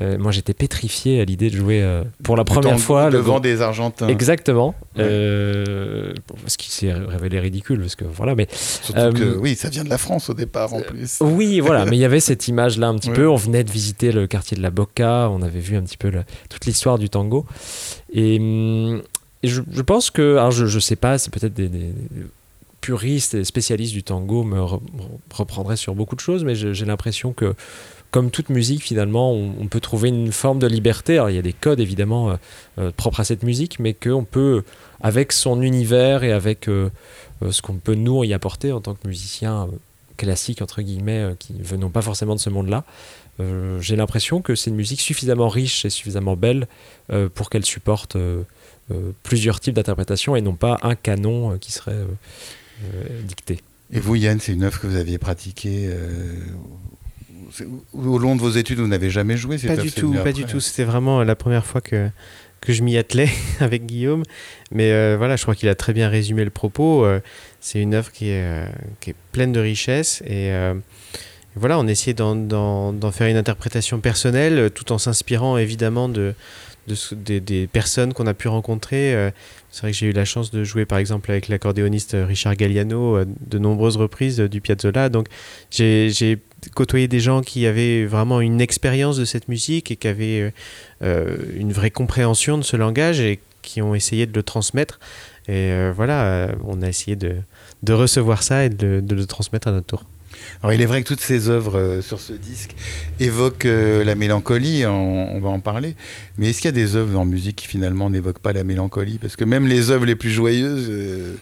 Euh, 0.00 0.16
moi, 0.18 0.32
j'étais 0.32 0.54
pétrifié 0.54 1.20
à 1.20 1.24
l'idée 1.24 1.50
de 1.50 1.56
jouer 1.56 2.02
pour 2.22 2.36
la 2.36 2.44
première 2.44 2.78
fois 2.78 3.10
devant 3.10 3.40
des 3.40 3.60
Argentins. 3.60 4.08
Exactement. 4.08 4.74
ce 4.96 6.56
qui 6.56 6.70
s'est 6.70 6.92
révélé 6.92 7.40
ridicule, 7.40 7.80
parce 7.80 7.96
que 7.96 8.04
voilà. 8.04 8.34
Mais 8.34 8.48
surtout 8.50 9.12
que 9.12 9.36
oui, 9.36 9.54
ça 9.54 9.68
vient 9.68 9.84
de 9.84 9.90
la 9.90 9.98
France 9.98 10.30
au 10.30 10.34
départ 10.34 10.74
en 10.74 10.80
plus. 10.80 11.18
oui, 11.20 11.60
voilà. 11.60 11.84
mais 11.92 11.96
il 11.96 12.00
y 12.00 12.04
avait 12.04 12.20
cette 12.20 12.48
image-là 12.48 12.88
un 12.88 12.96
petit 12.96 13.10
peu. 13.10 13.28
On 13.28 13.36
venait 13.36 13.64
de 13.64 13.70
visiter 13.70 14.12
le 14.12 14.26
quartier 14.26 14.56
de 14.56 14.62
la 14.62 14.70
Boca. 14.70 15.28
On 15.30 15.42
avait 15.42 15.60
vu 15.60 15.76
un 15.76 15.82
petit 15.82 15.98
peu 15.98 16.10
toute 16.48 16.66
l'histoire 16.66 16.98
du 16.98 17.08
tango. 17.10 17.46
Et, 18.12 18.38
je, 19.42 19.82
pense 19.82 20.10
que, 20.10 20.36
alors 20.36 20.52
je 20.52 20.64
ne 20.64 20.80
sais 20.80 20.96
pas, 20.96 21.18
c'est 21.18 21.32
peut-être 21.32 21.54
des, 21.54 21.70
puristes 22.80 23.34
et 23.34 23.44
spécialistes 23.44 23.92
du 23.92 24.02
tango 24.02 24.42
me 24.42 24.60
reprendraient 25.32 25.76
sur 25.76 25.94
beaucoup 25.94 26.16
de 26.16 26.20
choses, 26.20 26.44
mais 26.44 26.54
j'ai 26.54 26.84
l'impression 26.84 27.32
que, 27.32 27.54
comme 28.12 28.30
toute 28.30 28.50
musique, 28.50 28.82
finalement, 28.82 29.32
on, 29.32 29.66
peut 29.68 29.80
trouver 29.80 30.10
une 30.10 30.32
forme 30.32 30.58
de 30.58 30.66
liberté. 30.66 31.14
Il 31.30 31.34
y 31.34 31.38
a 31.38 31.42
des 31.42 31.54
codes, 31.54 31.80
évidemment, 31.80 32.30
euh, 32.30 32.36
euh, 32.78 32.90
propres 32.94 33.20
à 33.20 33.24
cette 33.24 33.42
musique, 33.42 33.78
mais 33.78 33.94
qu'on 33.94 34.24
peut, 34.24 34.64
avec 35.00 35.32
son 35.32 35.62
univers 35.62 36.22
et 36.22 36.30
avec 36.30 36.68
euh, 36.68 36.90
ce 37.50 37.62
qu'on 37.62 37.76
peut 37.76 37.94
nous 37.94 38.22
y 38.22 38.34
apporter 38.34 38.70
en 38.70 38.82
tant 38.82 38.94
que 38.94 39.08
musicien 39.08 39.66
classique, 40.18 40.60
entre 40.60 40.82
guillemets, 40.82 41.34
qui 41.38 41.54
venons 41.58 41.88
pas 41.88 42.02
forcément 42.02 42.34
de 42.34 42.40
ce 42.40 42.50
monde-là, 42.50 42.84
j'ai 43.80 43.96
l'impression 43.96 44.40
que 44.40 44.54
c'est 44.54 44.70
une 44.70 44.76
musique 44.76 45.00
suffisamment 45.00 45.48
riche 45.48 45.84
et 45.84 45.90
suffisamment 45.90 46.36
belle 46.36 46.68
pour 47.34 47.50
qu'elle 47.50 47.64
supporte 47.64 48.16
plusieurs 49.24 49.58
types 49.58 49.74
d'interprétations 49.74 50.36
et 50.36 50.40
non 50.42 50.54
pas 50.54 50.78
un 50.82 50.94
canon 50.94 51.58
qui 51.58 51.72
serait 51.72 52.04
dicté. 53.24 53.58
Et 53.90 53.98
vous, 53.98 54.14
Yann, 54.14 54.38
c'est 54.38 54.52
une 54.52 54.62
œuvre 54.62 54.78
que 54.78 54.86
vous 54.86 54.96
aviez 54.96 55.18
pratiquée 55.18 55.90
au 57.92 58.18
long 58.18 58.36
de 58.36 58.40
vos 58.40 58.50
études, 58.50 58.78
vous 58.78 58.86
n'avez 58.86 59.10
jamais 59.10 59.36
joué 59.36 59.58
Pas 59.58 59.76
du 59.76 59.92
tout, 59.92 60.12
pas 60.12 60.32
du 60.32 60.44
tout. 60.44 60.60
C'était 60.60 60.84
vraiment 60.84 61.22
la 61.22 61.36
première 61.36 61.66
fois 61.66 61.80
que, 61.80 62.08
que 62.60 62.72
je 62.72 62.82
m'y 62.82 62.96
attelais 62.96 63.28
avec 63.60 63.86
Guillaume. 63.86 64.22
Mais 64.70 65.16
voilà, 65.16 65.36
je 65.36 65.42
crois 65.42 65.54
qu'il 65.54 65.68
a 65.68 65.74
très 65.74 65.92
bien 65.92 66.08
résumé 66.08 66.44
le 66.44 66.50
propos. 66.50 67.06
c'est 67.60 67.80
une 67.80 67.94
œuvre 67.94 68.12
qui 68.12 68.28
est, 68.30 68.64
qui 69.00 69.10
est, 69.10 69.16
pleine 69.32 69.52
de 69.52 69.60
richesse 69.60 70.22
et 70.26 70.52
voilà, 71.54 71.78
on 71.78 71.86
essayait 71.86 72.14
d'en 72.14 73.12
faire 73.12 73.26
une 73.26 73.36
interprétation 73.36 74.00
personnelle 74.00 74.58
euh, 74.58 74.68
tout 74.70 74.90
en 74.92 74.98
s'inspirant 74.98 75.58
évidemment 75.58 76.08
de, 76.08 76.34
des, 76.86 77.68
personnes 77.70 78.14
qu'on 78.14 78.26
a 78.26 78.34
pu 78.34 78.48
rencontrer. 78.48 79.14
Euh, 79.14 79.30
c'est 79.70 79.82
vrai 79.82 79.92
que 79.92 79.96
j'ai 79.98 80.06
eu 80.06 80.12
la 80.12 80.24
chance 80.24 80.50
de 80.50 80.64
jouer 80.64 80.86
par 80.86 80.98
exemple 80.98 81.30
avec 81.30 81.48
l'accordéoniste 81.48 82.16
Richard 82.18 82.56
Galliano 82.56 83.16
euh, 83.16 83.26
de 83.46 83.58
nombreuses 83.58 83.98
reprises 83.98 84.38
du 84.40 84.60
Piazzolla. 84.60 85.10
Donc 85.10 85.26
j'ai 85.70 86.38
côtoyé 86.74 87.08
des 87.08 87.20
gens 87.20 87.42
qui 87.42 87.66
avaient 87.66 88.04
vraiment 88.04 88.40
une 88.40 88.60
expérience 88.60 89.16
de 89.16 89.24
cette 89.24 89.48
musique 89.48 89.90
et 89.90 89.96
qui 89.96 90.08
avaient 90.08 90.52
une 91.00 91.72
vraie 91.72 91.90
compréhension 91.90 92.58
de 92.58 92.62
ce 92.62 92.76
langage 92.76 93.20
et 93.20 93.40
qui 93.62 93.82
ont 93.82 93.94
essayé 93.94 94.26
de 94.26 94.32
le 94.32 94.42
transmettre. 94.42 95.00
Et 95.48 95.72
voilà, 95.94 96.48
on 96.64 96.82
a 96.82 96.88
essayé 96.88 97.16
de, 97.16 97.92
recevoir 97.92 98.42
ça 98.42 98.64
et 98.64 98.68
de 98.68 99.02
le 99.14 99.26
transmettre 99.26 99.68
à 99.68 99.72
notre 99.72 99.86
tour. 99.86 100.04
Alors 100.62 100.72
il 100.72 100.80
est 100.80 100.86
vrai 100.86 101.02
que 101.02 101.08
toutes 101.08 101.20
ces 101.20 101.48
œuvres 101.48 101.78
euh, 101.78 102.02
sur 102.02 102.20
ce 102.20 102.32
disque 102.32 102.74
évoquent 103.20 103.66
euh, 103.66 104.04
la 104.04 104.14
mélancolie, 104.14 104.86
on, 104.86 105.40
va 105.40 105.48
en 105.48 105.60
parler, 105.60 105.96
mais 106.38 106.50
est-ce 106.50 106.58
qu'il 106.58 106.66
y 106.66 106.68
a 106.68 106.72
des 106.72 106.96
œuvres 106.96 107.18
en 107.18 107.24
musique 107.24 107.56
qui 107.56 107.66
finalement 107.66 108.10
n'évoquent 108.10 108.38
pas 108.38 108.52
la 108.52 108.64
mélancolie? 108.64 109.18
Parce 109.18 109.36
que 109.36 109.44
même 109.44 109.66
les 109.66 109.90
œuvres 109.90 110.06
les 110.06 110.16
plus 110.16 110.30
joyeuses... 110.30 110.88
Euh, 110.90 111.34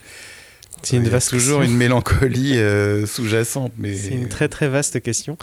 c'est 0.83 0.97
une 0.97 1.09
vaste 1.09 1.31
toujours 1.31 1.62
une 1.62 1.77
mélancolie 1.77 2.59
sous-jacente. 3.07 3.73
Mais... 3.79 3.95
C'est 3.95 4.12
une 4.14 4.29
très 4.29 4.49
très 4.49 4.69
vaste 4.69 5.01
question. 5.01 5.37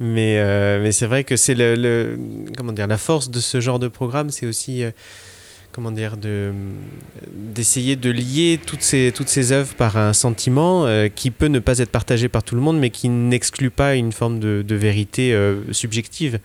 Mais, 0.00 0.38
mais 0.80 0.92
c'est 0.92 1.06
vrai 1.06 1.24
que 1.24 1.36
c'est 1.36 1.54
le, 1.54 2.18
comment 2.56 2.72
dire, 2.72 2.86
la 2.86 2.98
force 2.98 3.30
de 3.30 3.40
ce 3.40 3.60
genre 3.60 3.78
de 3.78 3.88
programme, 3.88 4.30
c'est 4.30 4.46
aussi 4.46 4.84
comment 5.72 5.90
dire, 5.90 6.16
de, 6.16 6.52
d'essayer 7.32 7.96
de 7.96 8.10
lier 8.10 8.60
toutes 8.64 8.82
ces, 8.82 9.10
toutes 9.14 9.28
ces 9.28 9.52
œuvres 9.52 9.74
par 9.74 9.96
un 9.96 10.12
sentiment 10.12 10.86
euh, 10.86 11.08
qui 11.08 11.30
peut 11.30 11.46
ne 11.46 11.58
pas 11.58 11.78
être 11.78 11.90
partagé 11.90 12.28
par 12.28 12.42
tout 12.42 12.54
le 12.54 12.60
monde, 12.60 12.78
mais 12.78 12.90
qui 12.90 13.08
n'exclut 13.08 13.70
pas 13.70 13.94
une 13.94 14.12
forme 14.12 14.38
de, 14.38 14.62
de 14.66 14.74
vérité 14.74 15.32
euh, 15.32 15.60
subjective, 15.72 16.38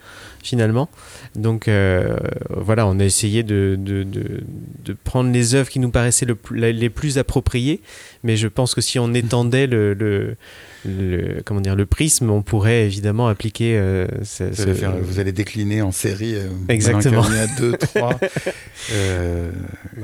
finalement. 0.48 0.88
Donc 1.34 1.68
euh, 1.68 2.16
voilà, 2.50 2.86
on 2.86 2.98
a 3.00 3.04
essayé 3.04 3.42
de, 3.42 3.76
de, 3.78 4.02
de, 4.02 4.96
prendre 5.04 5.30
les 5.30 5.54
œuvres 5.54 5.68
qui 5.68 5.78
nous 5.78 5.90
paraissaient 5.90 6.26
le, 6.26 6.36
les 6.70 6.90
plus 6.90 7.18
appropriées, 7.18 7.82
mais 8.24 8.36
je 8.36 8.48
pense 8.48 8.74
que 8.74 8.80
si 8.80 8.98
on 8.98 9.12
étendait 9.22 9.66
le, 9.66 9.94
le 9.94 10.36
le, 10.84 11.42
comment 11.44 11.60
dire, 11.60 11.76
le 11.76 11.86
prisme, 11.86 12.30
on 12.30 12.42
pourrait 12.42 12.84
évidemment 12.84 13.28
appliquer. 13.28 13.76
Euh, 13.76 14.06
vous, 15.02 15.18
allez 15.18 15.32
décliner 15.32 15.82
en 15.82 15.92
série. 15.92 16.34
Euh, 16.34 16.48
Exactement. 16.68 17.24
Il 17.28 17.36
y 17.36 17.38
a 17.38 17.46
deux, 17.58 17.72
trois. 17.76 18.18
Euh, 18.92 19.50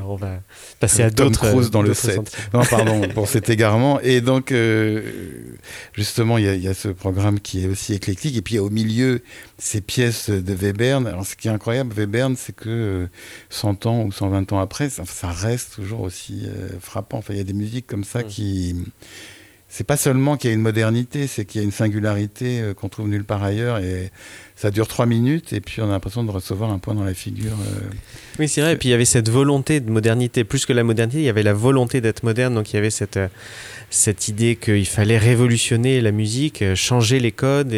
on 0.02 0.16
va 0.16 0.40
passer 0.80 1.02
à 1.02 1.10
d'autres. 1.10 1.70
dans 1.70 1.82
le 1.82 1.94
set. 1.94 2.36
Non, 2.52 2.62
pardon 2.64 3.02
pour 3.14 3.28
cet 3.28 3.50
égarement. 3.50 4.00
Et 4.00 4.20
donc, 4.20 4.52
justement, 5.92 6.38
il 6.38 6.62
y, 6.62 6.68
a 6.68 6.74
ce 6.74 6.88
programme 6.88 7.40
qui 7.40 7.64
est 7.64 7.68
aussi 7.68 7.94
éclectique. 7.94 8.36
Et 8.36 8.42
puis, 8.42 8.58
au 8.58 8.70
milieu, 8.70 9.22
ces 9.58 9.80
pièces 9.80 10.30
de 10.40 10.54
Webern. 10.54 11.06
Alors, 11.06 11.26
ce 11.26 11.36
qui 11.36 11.48
est 11.48 11.50
incroyable, 11.50 11.94
Webern, 11.96 12.36
c'est 12.36 12.54
que 12.54 13.08
100 13.50 13.86
ans 13.86 14.02
ou 14.04 14.12
120 14.12 14.52
ans 14.52 14.60
après, 14.60 14.88
ça, 14.90 15.04
reste 15.30 15.74
toujours 15.74 16.00
aussi 16.00 16.48
frappant. 16.80 17.18
Enfin, 17.18 17.34
il 17.34 17.38
y 17.38 17.40
a 17.40 17.44
des 17.44 17.52
musiques 17.52 17.86
comme 17.86 18.04
ça 18.04 18.20
mm. 18.20 18.26
qui 18.26 18.76
c'est 19.74 19.82
pas 19.82 19.96
seulement 19.96 20.36
qu'il 20.36 20.50
y 20.50 20.52
a 20.52 20.54
une 20.54 20.62
modernité, 20.62 21.26
c'est 21.26 21.44
qu'il 21.44 21.60
y 21.60 21.64
a 21.64 21.64
une 21.64 21.72
singularité 21.72 22.60
euh, 22.60 22.74
qu'on 22.74 22.88
trouve 22.88 23.08
nulle 23.08 23.24
part 23.24 23.42
ailleurs. 23.42 23.78
Et 23.78 24.12
ça 24.54 24.70
dure 24.70 24.86
trois 24.86 25.04
minutes, 25.04 25.52
et 25.52 25.60
puis 25.60 25.80
on 25.80 25.86
a 25.86 25.88
l'impression 25.88 26.22
de 26.22 26.30
recevoir 26.30 26.70
un 26.70 26.78
point 26.78 26.94
dans 26.94 27.02
la 27.02 27.12
figure. 27.12 27.54
Euh. 27.54 27.90
Oui, 28.38 28.46
c'est 28.46 28.60
vrai. 28.60 28.74
Et 28.74 28.76
puis 28.76 28.90
il 28.90 28.92
y 28.92 28.94
avait 28.94 29.04
cette 29.04 29.28
volonté 29.28 29.80
de 29.80 29.90
modernité. 29.90 30.44
Plus 30.44 30.64
que 30.64 30.72
la 30.72 30.84
modernité, 30.84 31.18
il 31.18 31.24
y 31.24 31.28
avait 31.28 31.42
la 31.42 31.54
volonté 31.54 32.00
d'être 32.00 32.22
moderne. 32.22 32.54
Donc 32.54 32.72
il 32.72 32.76
y 32.76 32.78
avait 32.78 32.90
cette, 32.90 33.16
euh, 33.16 33.26
cette 33.94 34.28
idée 34.28 34.56
qu'il 34.56 34.86
fallait 34.86 35.18
révolutionner 35.18 36.00
la 36.00 36.10
musique, 36.10 36.64
changer 36.74 37.20
les 37.20 37.32
codes. 37.32 37.72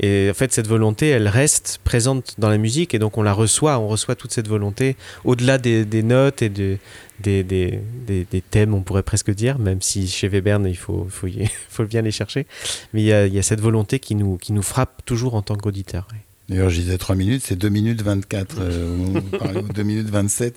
Et, 0.00 0.28
en 0.30 0.34
fait, 0.34 0.52
cette 0.52 0.66
volonté, 0.66 1.08
elle 1.08 1.28
reste 1.28 1.80
présente 1.84 2.34
dans 2.38 2.48
la 2.48 2.58
musique 2.58 2.94
et 2.94 2.98
donc 2.98 3.16
on 3.18 3.22
la 3.22 3.32
reçoit, 3.32 3.78
on 3.78 3.88
reçoit 3.88 4.14
toute 4.14 4.32
cette 4.32 4.48
volonté 4.48 4.96
au-delà 5.24 5.58
des, 5.58 5.84
notes 6.02 6.42
et 6.42 6.48
de, 6.48 6.78
des, 7.20 8.42
thèmes, 8.50 8.74
on 8.74 8.82
pourrait 8.82 9.02
presque 9.02 9.30
dire, 9.30 9.58
même 9.58 9.80
si 9.80 10.06
chez 10.08 10.28
Webern, 10.28 10.66
il 10.66 10.76
faut, 10.76 11.06
faut, 11.08 11.28
faut 11.70 11.84
bien 11.84 12.02
les 12.02 12.10
chercher. 12.10 12.46
Mais 12.92 13.02
il 13.02 13.06
y 13.06 13.12
a, 13.12 13.26
il 13.26 13.34
y 13.34 13.38
a 13.38 13.42
cette 13.42 13.60
volonté 13.60 13.98
qui 13.98 14.14
nous, 14.14 14.36
qui 14.36 14.52
nous 14.52 14.62
frappe 14.62 15.04
toujours 15.04 15.34
en 15.34 15.42
tant 15.42 15.56
qu'auditeur. 15.56 16.06
D'ailleurs, 16.48 16.68
je 16.68 16.78
disais 16.80 16.98
3 16.98 17.16
minutes, 17.16 17.42
c'est 17.44 17.56
2 17.56 17.68
minutes 17.70 18.02
24, 18.02 18.56
euh, 18.60 18.96
ou 18.96 19.72
2 19.72 19.82
minutes 19.82 20.10
27. 20.10 20.54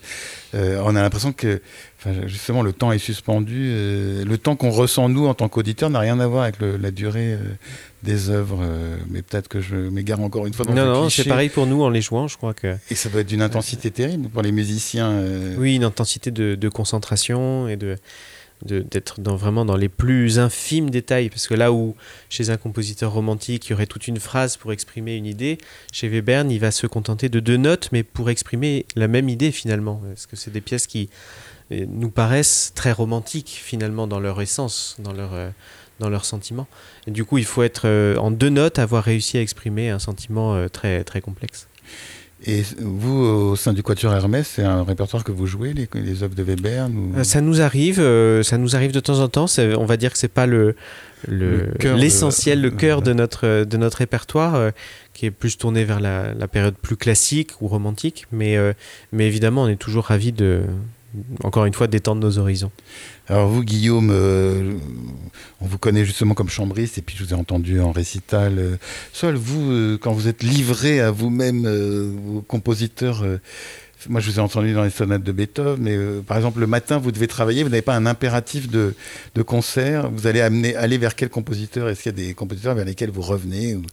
Euh, 0.54 0.82
on 0.84 0.96
a 0.98 1.02
l'impression 1.02 1.32
que, 1.32 1.62
justement, 2.26 2.62
le 2.62 2.74
temps 2.74 2.92
est 2.92 2.98
suspendu. 2.98 3.70
Euh, 3.70 4.26
le 4.26 4.38
temps 4.38 4.58
qu'on 4.58 4.70
ressent, 4.70 5.08
nous, 5.08 5.28
en 5.28 5.34
tant 5.34 5.48
qu'auditeurs, 5.48 5.90
n'a 5.90 6.00
rien 6.00 6.20
à 6.20 6.28
voir 6.28 6.44
avec 6.44 6.60
le, 6.60 6.76
la 6.76 6.92
durée 6.92 7.34
euh, 7.34 7.40
des 8.04 8.30
œuvres. 8.30 8.60
Euh, 8.62 8.98
mais 9.10 9.22
peut-être 9.22 9.48
que 9.48 9.62
je 9.62 9.76
m'égare 9.76 10.20
encore 10.20 10.46
une 10.46 10.54
fois 10.54 10.66
dans 10.66 10.74
Non, 10.74 10.86
non, 10.86 11.10
c'est 11.10 11.24
pareil 11.24 11.48
pour 11.48 11.68
nous 11.68 11.82
en 11.82 11.90
les 11.90 12.02
jouant, 12.02 12.28
je 12.28 12.36
crois 12.36 12.54
que. 12.54 12.76
Et 12.92 12.96
ça 12.96 13.08
doit 13.08 13.22
être 13.22 13.28
d'une 13.28 13.42
intensité 13.42 13.90
terrible 13.90 14.28
pour 14.28 14.42
les 14.42 14.52
musiciens. 14.52 15.24
Oui, 15.58 15.76
une 15.76 15.86
intensité 15.86 16.32
de, 16.32 16.56
de 16.56 16.70
concentration 16.70 17.70
et 17.70 17.78
de 17.78 17.96
d'être 18.64 19.22
vraiment 19.22 19.66
dans 19.66 19.76
les 19.76 19.90
plus 19.90 20.40
infimes 20.40 20.90
détails. 20.90 21.30
Parce 21.30 21.48
que 21.48 21.54
là 21.54 21.72
où, 21.72 21.96
chez 22.30 22.50
un 22.50 22.58
compositeur 22.58 23.12
romantique, 23.12 23.68
il 23.68 23.72
y 23.72 23.74
aurait 23.74 23.86
toute 23.86 24.08
une 24.08 24.20
phrase 24.20 24.58
pour 24.58 24.74
exprimer 24.74 25.16
une 25.16 25.26
idée, 25.26 25.58
chez 25.92 26.10
Webern, 26.10 26.50
il 26.52 26.60
va 26.60 26.72
se 26.72 26.88
contenter 26.88 27.30
de 27.30 27.40
deux 27.40 27.58
notes, 27.58 27.90
mais 27.92 28.04
pour 28.04 28.30
exprimer 28.30 28.86
la 28.96 29.08
même 29.08 29.30
idée 29.30 29.52
finalement. 29.52 30.02
Parce 30.08 30.26
que 30.26 30.36
c'est 30.36 30.52
des 30.52 30.62
pièces 30.62 30.88
qui 30.88 31.10
euh, 31.72 31.86
nous 31.88 32.10
paraissent 32.10 32.72
très 32.76 32.92
romantiques 32.92 33.60
finalement 33.64 34.08
dans 34.08 34.20
leur 34.20 34.42
essence, 34.42 34.96
dans 35.00 35.14
leur, 35.14 35.34
euh, 35.34 35.50
dans 36.00 36.10
leurs 36.10 36.26
sentiments. 36.26 36.68
Et 37.08 37.12
du 37.12 37.26
coup, 37.26 37.38
il 37.38 37.46
faut 37.46 37.64
être 37.64 37.84
euh, 37.86 38.18
en 38.18 38.32
deux 38.32 38.50
notes, 38.50 38.80
avoir 38.80 39.04
réussi 39.04 39.38
à 39.38 39.42
exprimer 39.42 39.90
un 39.90 40.00
sentiment 40.00 40.68
très, 40.70 41.04
très 41.04 41.22
complexe. 41.22 41.68
Et 42.46 42.64
vous, 42.80 43.18
au 43.18 43.56
sein 43.56 43.74
du 43.74 43.82
Quatuor 43.82 44.14
Hermès, 44.14 44.48
c'est 44.48 44.64
un 44.64 44.84
répertoire 44.84 45.24
que 45.24 45.32
vous 45.32 45.48
jouez, 45.48 45.74
les, 45.74 45.90
les 45.96 46.24
œuvres 46.24 46.36
de 46.36 46.44
Weber 46.44 46.88
ou... 46.90 47.24
Ça 47.24 47.42
nous 47.42 47.62
arrive, 47.62 47.98
ça 48.44 48.58
nous 48.58 48.76
arrive 48.76 48.92
de 48.92 49.00
temps 49.00 49.20
en 49.20 49.28
temps. 49.28 49.46
On 49.58 49.86
va 49.86 49.98
dire 49.98 50.12
que 50.12 50.18
c'est 50.18 50.28
pas 50.28 50.46
le 50.46 50.76
l'essentiel, 51.28 52.62
le, 52.62 52.70
cœur 52.70 53.02
de, 53.02 53.12
notre, 53.14 53.64
de 53.64 53.78
notre 53.78 53.98
répertoire, 53.98 54.72
qui 55.14 55.26
est 55.26 55.32
plus 55.32 55.58
tourné 55.58 55.84
vers 55.84 56.00
la, 56.00 56.36
la, 56.36 56.48
période 56.48 56.76
plus 56.76 56.96
classique 56.96 57.54
ou 57.60 57.68
romantique. 57.68 58.28
Mais, 58.32 58.56
mais 59.12 59.26
évidemment, 59.26 59.64
on 59.64 59.68
est 59.68 59.78
toujours 59.78 60.06
ravis 60.06 60.32
de, 60.32 60.62
encore 61.44 61.66
une 61.66 61.74
fois, 61.74 61.88
d'étendre 61.88 62.22
nos 62.22 62.38
horizons. 62.38 62.72
Alors 63.28 63.48
vous, 63.48 63.64
Guillaume, 63.64 64.10
euh, 64.12 64.74
on 65.62 65.66
vous 65.66 65.78
connaît 65.78 66.06
justement 66.06 66.34
comme 66.34 66.50
chambriste, 66.50 66.98
et 66.98 67.02
puis 67.02 67.16
je 67.18 67.24
vous 67.24 67.32
ai 67.32 67.38
entendu 67.38 67.80
en 67.80 67.92
récital. 67.92 68.60
Euh, 68.60 68.76
seul 69.14 69.36
vous, 69.36 69.72
euh, 69.72 69.98
quand 69.98 70.12
vous 70.12 70.28
êtes 70.28 70.44
livré 70.44 71.00
à 71.00 71.12
vous-même, 71.12 71.68
vos 71.68 72.42
compositeurs, 72.42 73.26
moi 74.10 74.22
je 74.22 74.30
vous 74.30 74.38
ai 74.38 74.42
entendu 74.42 74.74
dans 74.74 74.84
les 74.84 74.90
sonates 74.90 75.24
de 75.24 75.32
Beethoven, 75.32 75.82
mais 75.82 75.98
par 76.26 76.38
exemple 76.38 76.60
le 76.60 76.68
matin, 76.68 76.98
vous 76.98 77.12
devez 77.12 77.28
travailler, 77.28 77.64
vous 77.64 77.70
n'avez 77.70 77.82
pas 77.82 77.96
un 77.96 78.06
impératif 78.06 78.70
de, 78.70 78.94
de, 79.36 79.42
concert, 79.42 80.10
vous 80.12 80.28
allez 80.28 80.42
amener, 80.42 80.76
aller 80.76 80.98
vers 80.98 81.16
quel 81.16 81.30
compositeur? 81.30 81.90
Est-ce 81.90 82.04
qu'il 82.04 82.12
y 82.12 82.22
a 82.22 82.28
des 82.28 82.34
compositeurs 82.34 82.76
vers 82.76 82.86
lesquels 82.86 83.12
vous 83.12 83.22
revenez 83.22 83.76
ou, 83.76 83.84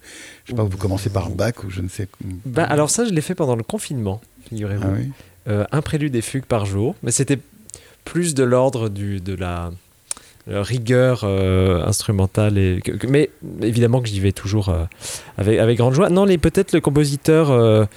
Je 0.44 0.50
sais 0.50 0.57
pas, 0.57 0.64
vous 0.64 0.77
commencez 0.77 1.11
par 1.11 1.31
Bach 1.31 1.64
ou 1.64 1.70
je 1.70 1.81
ne 1.81 1.88
sais. 1.88 2.09
Bah, 2.44 2.64
alors 2.64 2.90
ça, 2.90 3.05
je 3.05 3.11
l'ai 3.11 3.22
fait 3.22 3.35
pendant 3.35 3.57
le 3.57 3.62
confinement, 3.62 4.20
figurez-vous. 4.48 4.85
Ah 4.87 4.94
oui 4.96 5.11
euh, 5.46 5.64
un 5.72 5.83
prélude 5.83 6.12
des 6.12 6.22
fugues 6.22 6.46
par 6.46 6.64
jour, 6.64 6.94
mais 7.02 7.11
c'était 7.11 7.38
plus 8.04 8.35
de 8.35 8.44
l'ordre 8.44 8.88
de 8.88 9.35
la, 9.35 9.70
rigueur 10.46 11.22
euh, 11.24 11.85
instrumentale. 11.87 12.59
Et, 12.59 12.83
mais 13.09 13.30
évidemment 13.62 14.00
que 14.00 14.09
j'y 14.09 14.20
vais 14.20 14.33
toujours 14.33 14.68
euh, 14.68 14.85
avec, 15.38 15.59
avec, 15.59 15.78
grande 15.78 15.94
joie. 15.94 16.11
Non, 16.11 16.26
peut-être 16.38 16.72
le 16.72 16.80
compositeur 16.80 17.88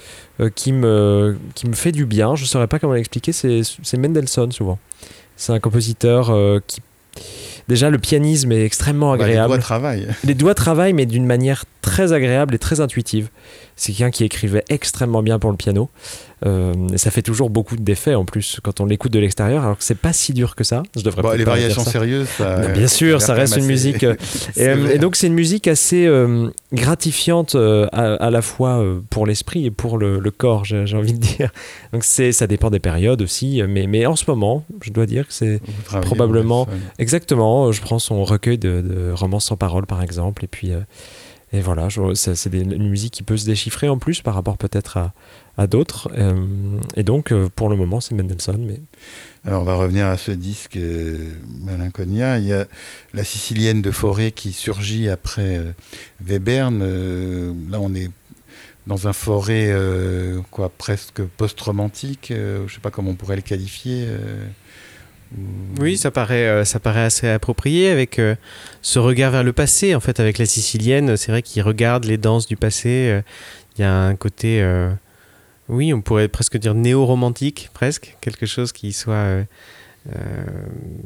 qui, 0.54 0.72
me, 0.72 1.38
qui 1.54 1.68
me 1.68 1.74
fait 1.74 1.92
du 1.92 2.06
bien, 2.06 2.36
je 2.36 2.42
ne 2.42 2.46
saurais 2.46 2.68
pas 2.68 2.78
comment 2.78 2.94
l'expliquer, 2.94 3.32
c'est 3.32 3.96
Mendelssohn 3.96 4.52
souvent. 4.52 4.78
C'est 5.36 5.52
un 5.52 5.60
compositeur 5.60 6.32
qui 6.66 6.80
déjà 7.68 7.90
le 7.90 7.98
pianisme 7.98 8.50
est 8.52 8.64
extrêmement 8.64 9.12
agréable. 9.12 9.36
Bah, 9.36 9.42
les 9.42 9.48
doigts 9.48 9.58
travaillent. 9.58 10.08
Les 10.24 10.34
doigts 10.34 10.54
travaillent, 10.54 10.92
mais 10.94 11.06
d'une 11.06 11.26
manière 11.26 11.64
très 11.82 12.12
agréable 12.12 12.54
et 12.54 12.58
très 12.58 12.80
intuitive. 12.80 13.28
C'est 13.78 13.92
quelqu'un 13.92 14.10
qui 14.10 14.24
écrivait 14.24 14.64
extrêmement 14.68 15.22
bien 15.22 15.38
pour 15.38 15.52
le 15.52 15.56
piano. 15.56 15.88
Euh, 16.46 16.74
et 16.92 16.98
ça 16.98 17.10
fait 17.10 17.22
toujours 17.22 17.48
beaucoup 17.48 17.76
d'effets 17.76 18.14
en 18.14 18.24
plus 18.24 18.60
quand 18.62 18.80
on 18.80 18.86
l'écoute 18.86 19.12
de 19.12 19.18
l'extérieur, 19.18 19.64
alors 19.64 19.78
que 19.78 19.84
c'est 19.84 19.96
pas 19.96 20.12
si 20.12 20.32
dur 20.32 20.56
que 20.56 20.64
ça. 20.64 20.82
Je 20.96 21.02
devrais 21.02 21.22
bon, 21.22 21.30
les 21.30 21.44
variations 21.44 21.84
sérieuses, 21.84 22.28
ça, 22.28 22.68
bien 22.68 22.88
sûr, 22.88 23.22
ça 23.22 23.34
reste 23.34 23.56
une 23.56 23.66
musique. 23.66 24.02
Euh, 24.04 24.14
euh, 24.58 24.94
et, 24.94 24.98
donc 24.98 25.14
c'est 25.14 25.28
une 25.28 25.34
musique 25.34 25.68
assez 25.68 26.08
gratifiante 26.72 27.54
à, 27.54 28.30
la 28.30 28.42
fois 28.42 28.84
pour 29.10 29.26
l'esprit 29.26 29.66
et 29.66 29.70
pour 29.70 29.96
le, 29.96 30.30
corps, 30.30 30.64
j'ai 30.64 30.96
envie 30.96 31.12
de 31.12 31.18
dire. 31.18 31.50
Donc 31.92 32.02
c'est, 32.02 32.32
ça 32.32 32.48
dépend 32.48 32.70
des 32.70 32.80
périodes 32.80 33.22
aussi, 33.22 33.62
mais, 33.68 33.86
mais 33.86 34.06
en 34.06 34.16
ce 34.16 34.24
moment, 34.26 34.64
je 34.82 34.90
dois 34.90 35.06
dire 35.06 35.26
que 35.26 35.32
c'est 35.32 35.60
probablement 36.02 36.66
exactement. 36.98 37.70
Je 37.70 37.80
prends 37.80 38.00
son 38.00 38.24
recueil 38.24 38.58
de, 38.58 38.80
de 38.80 39.12
romances 39.12 39.46
sans 39.46 39.56
parole 39.56 39.86
par 39.86 40.02
exemple, 40.02 40.44
et 40.44 40.48
puis 40.48 40.72
et 41.52 41.60
voilà, 41.60 41.88
c'est 42.14 42.52
une 42.52 42.90
musique 42.90 43.14
qui 43.14 43.22
peut 43.22 43.38
se 43.38 43.46
déchiffrer 43.46 43.88
en 43.88 43.98
plus 43.98 44.20
par 44.20 44.34
rapport 44.34 44.58
peut-être 44.58 45.12
à, 45.56 45.66
d'autres. 45.66 46.10
Euh, 46.16 46.46
et 46.94 47.02
donc, 47.02 47.32
euh, 47.32 47.48
pour 47.54 47.70
le 47.70 47.76
moment, 47.76 48.00
c'est 48.00 48.14
Mendelssohn. 48.14 48.64
Mais... 48.64 48.80
Alors, 49.46 49.62
on 49.62 49.64
va 49.64 49.74
revenir 49.74 50.06
à 50.06 50.18
ce 50.18 50.30
disque 50.30 50.76
euh. 50.76 51.32
Il 52.06 52.44
y 52.44 52.52
a 52.52 52.66
la 53.14 53.24
Sicilienne 53.24 53.80
de 53.80 53.90
Forêt 53.90 54.30
qui 54.30 54.52
surgit 54.52 55.08
après 55.08 55.56
euh, 55.56 55.72
Webern. 56.28 56.80
là, 57.70 57.80
on 57.80 57.94
est 57.94 58.10
dans 58.86 59.08
un 59.08 59.12
forêt 59.12 59.74
quoi, 60.50 60.70
presque 60.70 61.22
post-romantique. 61.22 62.28
je 62.30 62.62
ne 62.62 62.68
sais 62.68 62.80
pas 62.80 62.90
comment 62.90 63.10
on 63.10 63.14
pourrait 63.14 63.36
le 63.36 63.42
qualifier. 63.42 64.06
Oui, 65.78 65.96
ça 65.98 66.10
paraît, 66.10 66.48
euh, 66.48 66.64
ça 66.64 66.80
paraît 66.80 67.04
assez 67.04 67.28
approprié 67.28 67.90
avec 67.90 68.18
euh, 68.18 68.34
ce 68.80 68.98
regard 68.98 69.30
vers 69.30 69.44
le 69.44 69.52
passé. 69.52 69.94
En 69.94 70.00
fait, 70.00 70.20
avec 70.20 70.38
la 70.38 70.46
sicilienne, 70.46 71.16
c'est 71.16 71.30
vrai 71.30 71.42
qu'il 71.42 71.62
regarde 71.62 72.04
les 72.04 72.16
danses 72.16 72.46
du 72.46 72.56
passé. 72.56 73.08
Euh, 73.10 73.22
il 73.76 73.82
y 73.82 73.84
a 73.84 73.92
un 73.92 74.16
côté, 74.16 74.66
oui, 75.68 75.94
on 75.94 76.00
pourrait 76.00 76.26
presque 76.26 76.56
dire 76.56 76.74
néo-romantique, 76.74 77.70
presque, 77.72 78.16
quelque 78.20 78.44
chose 78.44 78.72
qui 78.72 78.92
soit 78.92 79.44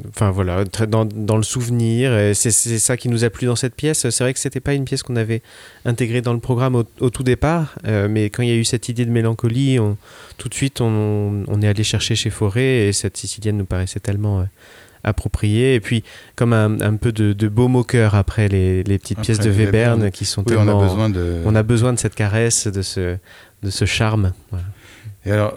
enfin 0.09 0.31
voilà, 0.31 0.63
dans, 0.87 1.05
dans, 1.05 1.37
le 1.37 1.43
souvenir. 1.43 2.35
C'est 2.35 2.51
ça 2.51 2.97
qui 2.97 3.09
nous 3.09 3.23
a 3.23 3.29
plu 3.29 3.47
dans 3.47 3.55
cette 3.55 3.75
pièce. 3.75 4.09
C'est 4.09 4.23
vrai 4.23 4.33
que 4.33 4.39
c'était 4.39 4.59
pas 4.59 4.73
une 4.73 4.85
pièce 4.85 5.03
qu'on 5.03 5.15
avait 5.15 5.41
intégrée 5.85 6.21
dans 6.21 6.33
le 6.33 6.39
programme 6.39 6.75
au, 6.75 7.09
tout 7.09 7.23
départ, 7.23 7.75
euh, 7.85 8.07
mais 8.09 8.29
quand 8.29 8.43
il 8.43 8.49
y 8.49 8.51
a 8.51 8.55
eu 8.55 8.63
cette 8.63 8.89
idée 8.89 9.05
de 9.05 9.11
mélancolie, 9.11 9.79
on, 9.79 9.97
tout 10.37 10.49
de 10.49 10.53
suite 10.53 10.81
on, 10.81 11.43
on, 11.47 11.61
est 11.61 11.67
allé 11.67 11.83
chercher 11.83 12.15
chez 12.15 12.29
Forêt 12.29 12.87
et 12.87 12.93
cette 12.93 13.17
sicilienne 13.17 13.57
nous 13.57 13.65
paraissait 13.65 13.99
tellement 13.99 14.41
euh, 14.41 14.45
appropriée. 15.03 15.75
Et 15.75 15.79
puis 15.79 16.03
comme 16.35 16.53
un, 16.53 16.79
un 16.81 16.95
peu 16.95 17.11
de, 17.11 17.33
de 17.33 17.47
baume 17.47 17.75
au 17.75 17.83
cœur 17.83 18.15
après 18.15 18.47
les, 18.47 18.83
les 18.83 18.99
petites 18.99 19.19
pièces 19.19 19.39
de 19.39 19.51
Webern 19.51 20.11
qui 20.11 20.25
sont 20.25 20.43
tellement. 20.43 20.79
On 20.79 20.81
a 20.81 20.87
besoin 20.87 21.09
de. 21.09 21.41
On 21.45 21.55
a 21.55 21.63
besoin 21.63 21.93
de 21.93 21.99
cette 21.99 22.15
caresse, 22.15 22.67
de 22.67 22.81
ce, 22.81 23.17
de 23.63 23.69
ce 23.69 23.85
charme. 23.85 24.33
Voilà. 24.49 24.65
Et 25.25 25.31
alors, 25.31 25.53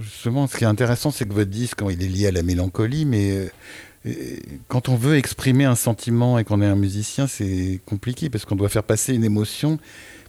justement, 0.00 0.46
ce 0.46 0.56
qui 0.56 0.64
est 0.64 0.68
intéressant, 0.68 1.10
c'est 1.10 1.28
que 1.28 1.34
votre 1.34 1.50
disque, 1.50 1.80
il 1.90 2.02
est 2.02 2.08
lié 2.08 2.26
à 2.28 2.30
la 2.30 2.42
mélancolie, 2.42 3.04
mais 3.04 3.50
euh, 4.06 4.10
quand 4.68 4.88
on 4.88 4.96
veut 4.96 5.16
exprimer 5.16 5.64
un 5.64 5.74
sentiment 5.74 6.38
et 6.38 6.44
qu'on 6.44 6.62
est 6.62 6.66
un 6.66 6.76
musicien, 6.76 7.26
c'est 7.26 7.80
compliqué 7.84 8.30
parce 8.30 8.44
qu'on 8.44 8.56
doit 8.56 8.70
faire 8.70 8.82
passer 8.82 9.14
une 9.14 9.24
émotion, 9.24 9.78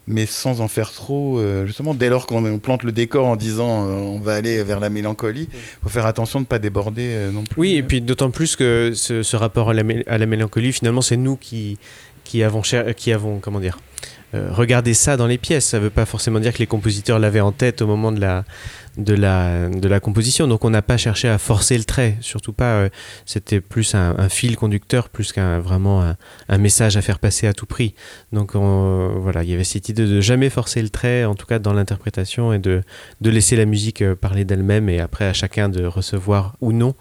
mais 0.08 0.26
sans 0.26 0.60
en 0.60 0.68
faire 0.68 0.92
trop. 0.92 1.40
Euh, 1.40 1.66
justement, 1.66 1.94
dès 1.94 2.10
lors 2.10 2.28
qu'on 2.28 2.60
plante 2.60 2.84
le 2.84 2.92
décor 2.92 3.28
en 3.28 3.38
disant 3.38 3.88
euh, 3.88 3.94
on 3.94 4.20
va 4.20 4.34
aller 4.34 4.62
vers 4.64 4.82
la 4.82 4.90
mélancolie, 4.90 5.48
il 5.52 5.84
faut 5.84 5.90
faire 5.90 6.06
attention 6.06 6.40
de 6.40 6.44
ne 6.44 6.48
pas 6.48 6.60
déborder 6.60 7.30
non 7.32 7.44
plus. 7.44 7.62
Oui, 7.62 7.76
et 7.76 7.84
puis 7.84 8.02
d'autant 8.02 8.30
plus 8.30 8.58
que 8.58 8.92
ce, 8.94 9.36
rapport 9.38 9.70
à 9.70 9.74
la, 9.74 9.84
à 10.08 10.18
la, 10.18 10.26
mélancolie, 10.26 10.74
finalement, 10.74 11.02
c'est 11.02 11.18
nous 11.18 11.38
qui, 11.38 11.78
qui 12.26 12.44
avons, 12.44 12.62
qui 12.62 13.14
avons 13.14 13.40
comment 13.40 13.62
dire, 13.62 13.80
regardé 14.34 14.94
ça 14.94 15.18
dans 15.18 15.28
les 15.28 15.38
pièces. 15.38 15.66
Ça 15.66 15.78
ne 15.78 15.84
veut 15.84 15.90
pas 15.90 16.06
forcément 16.06 16.40
dire 16.40 16.54
que 16.54 16.60
les 16.60 16.68
compositeurs 16.68 17.20
l'avaient 17.20 17.42
en 17.42 17.52
tête 17.52 17.82
au 17.82 17.88
moment 17.88 18.12
de 18.12 18.20
la 18.20 18.46
de 18.98 19.14
la, 19.14 19.70
de 19.70 19.88
la 19.88 20.00
composition. 20.00 20.48
Donc 20.48 20.66
on 20.66 20.70
n'a 20.70 20.82
pas 20.82 20.98
cherché 20.98 21.28
à 21.28 21.38
forcer 21.38 21.78
le 21.78 21.84
trait, 21.84 22.18
surtout 22.22 22.54
pas. 22.54 22.74
Euh, 22.74 22.90
c'était 23.26 23.62
plus 23.62 23.96
un, 23.96 24.30
fil 24.30 24.56
conducteur, 24.56 25.10
plus 25.10 25.32
qu'un 25.32 25.60
vraiment 25.60 26.16
un, 26.50 26.58
message 26.58 26.98
à 26.98 27.02
faire 27.02 27.20
passer 27.20 27.48
à 27.48 27.54
tout 27.54 27.66
prix. 27.66 27.96
Donc 28.32 28.56
voilà, 28.56 29.44
il 29.44 29.50
y 29.50 29.54
avait 29.54 29.64
cette 29.64 29.90
idée 29.90 30.06
de 30.06 30.22
jamais 30.22 30.50
forcer 30.50 30.82
le 30.82 30.90
trait, 30.90 31.26
en 31.26 31.36
tout 31.36 31.46
cas 31.46 31.60
dans 31.60 31.74
l'interprétation, 31.74 32.54
et 32.54 32.60
de, 32.60 32.84
de 33.22 33.30
laisser 33.30 33.56
la 33.56 33.66
musique 33.66 34.02
euh, 34.02 34.16
parler 34.16 34.46
d'elle-même, 34.46 34.90
et 34.90 35.00
après 35.00 35.26
à 35.26 35.34
chacun 35.34 35.70
de 35.70 35.84
recevoir 35.86 36.56
ou 36.62 36.72
non 36.72 36.96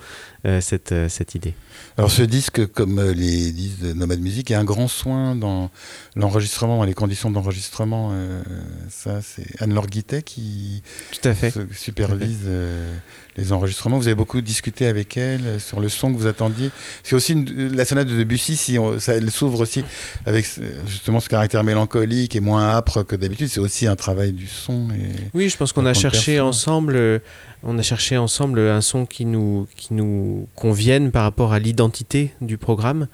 euh, 0.46 0.60
cette, 0.60 0.94
cette 1.08 1.34
idée. 1.34 1.54
Alors 1.96 2.10
ce 2.10 2.22
disque, 2.22 2.66
comme 2.66 3.00
les 3.10 3.52
disques 3.52 3.80
de 3.80 3.92
Nomad 3.92 4.20
Music, 4.20 4.50
a 4.50 4.58
un 4.58 4.64
grand 4.64 4.88
soin 4.88 5.34
dans 5.34 5.70
l'enregistrement, 6.16 6.82
les 6.84 6.94
conditions 6.94 7.30
d'enregistrement. 7.30 8.10
Euh, 8.12 8.42
ça, 8.88 9.20
c'est 9.22 9.60
Anne-Laure 9.60 9.86
Guittet 9.86 10.22
qui... 10.22 10.82
Tout 11.12 11.28
à 11.28 11.34
fait. 11.34 11.52
Supervise 11.80 12.42
euh, 12.46 12.94
les 13.36 13.52
enregistrements. 13.52 13.98
Vous 13.98 14.06
avez 14.06 14.14
beaucoup 14.14 14.40
discuté 14.40 14.86
avec 14.86 15.16
elle 15.16 15.46
euh, 15.46 15.58
sur 15.58 15.80
le 15.80 15.88
son 15.88 16.12
que 16.12 16.18
vous 16.18 16.26
attendiez. 16.26 16.70
C'est 17.02 17.16
aussi 17.16 17.32
une, 17.32 17.74
la 17.74 17.84
sonate 17.84 18.06
de 18.06 18.16
Debussy, 18.16 18.56
si 18.56 18.78
ça, 18.98 19.14
elle 19.14 19.30
s'ouvre 19.30 19.60
aussi 19.60 19.84
avec 20.26 20.46
justement 20.86 21.20
ce 21.20 21.28
caractère 21.28 21.64
mélancolique 21.64 22.36
et 22.36 22.40
moins 22.40 22.68
âpre 22.68 23.02
que 23.02 23.16
d'habitude. 23.16 23.48
C'est 23.48 23.60
aussi 23.60 23.86
un 23.86 23.96
travail 23.96 24.32
du 24.32 24.46
son. 24.46 24.88
oui, 25.34 25.48
je 25.48 25.56
pense 25.56 25.72
qu'on 25.72 25.86
a 25.86 25.94
cherché 25.94 26.40
ensemble. 26.40 27.20
On 27.62 27.78
a 27.78 27.82
cherché 27.82 28.16
ensemble 28.16 28.60
un 28.60 28.80
son 28.80 29.06
qui 29.06 29.24
nous, 29.24 29.66
qui 29.76 29.94
nous 29.94 30.48
convienne 30.54 31.10
par 31.10 31.24
rapport 31.24 31.52
à 31.52 31.58
l'identité 31.58 32.32
du 32.40 32.58
programme. 32.58 33.08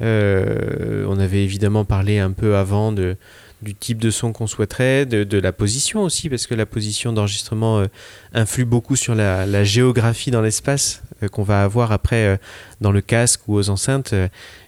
on 0.00 1.18
avait 1.18 1.44
évidemment 1.44 1.84
parlé 1.84 2.18
un 2.18 2.32
peu 2.32 2.56
avant 2.56 2.92
de, 2.92 3.16
du 3.62 3.74
type 3.74 3.98
de 3.98 4.10
son 4.10 4.32
qu'on 4.32 4.46
souhaiterait, 4.46 5.04
de, 5.06 5.38
la 5.38 5.52
position 5.52 6.02
aussi, 6.02 6.28
parce 6.28 6.46
que 6.46 6.54
la 6.54 6.66
position 6.66 7.12
d'enregistrement 7.12 7.80
euh, 7.80 7.86
influe 8.32 8.64
beaucoup 8.64 8.96
sur 8.96 9.14
la, 9.14 9.64
géographie 9.64 10.30
dans 10.30 10.42
l'espace 10.42 11.02
euh, 11.22 11.28
qu'on 11.28 11.42
va 11.42 11.64
avoir 11.64 11.90
après 11.90 12.26
euh, 12.26 12.36
dans 12.80 12.92
le 12.92 13.00
casque 13.00 13.40
ou 13.48 13.54
aux 13.54 13.68
enceintes. 13.70 14.14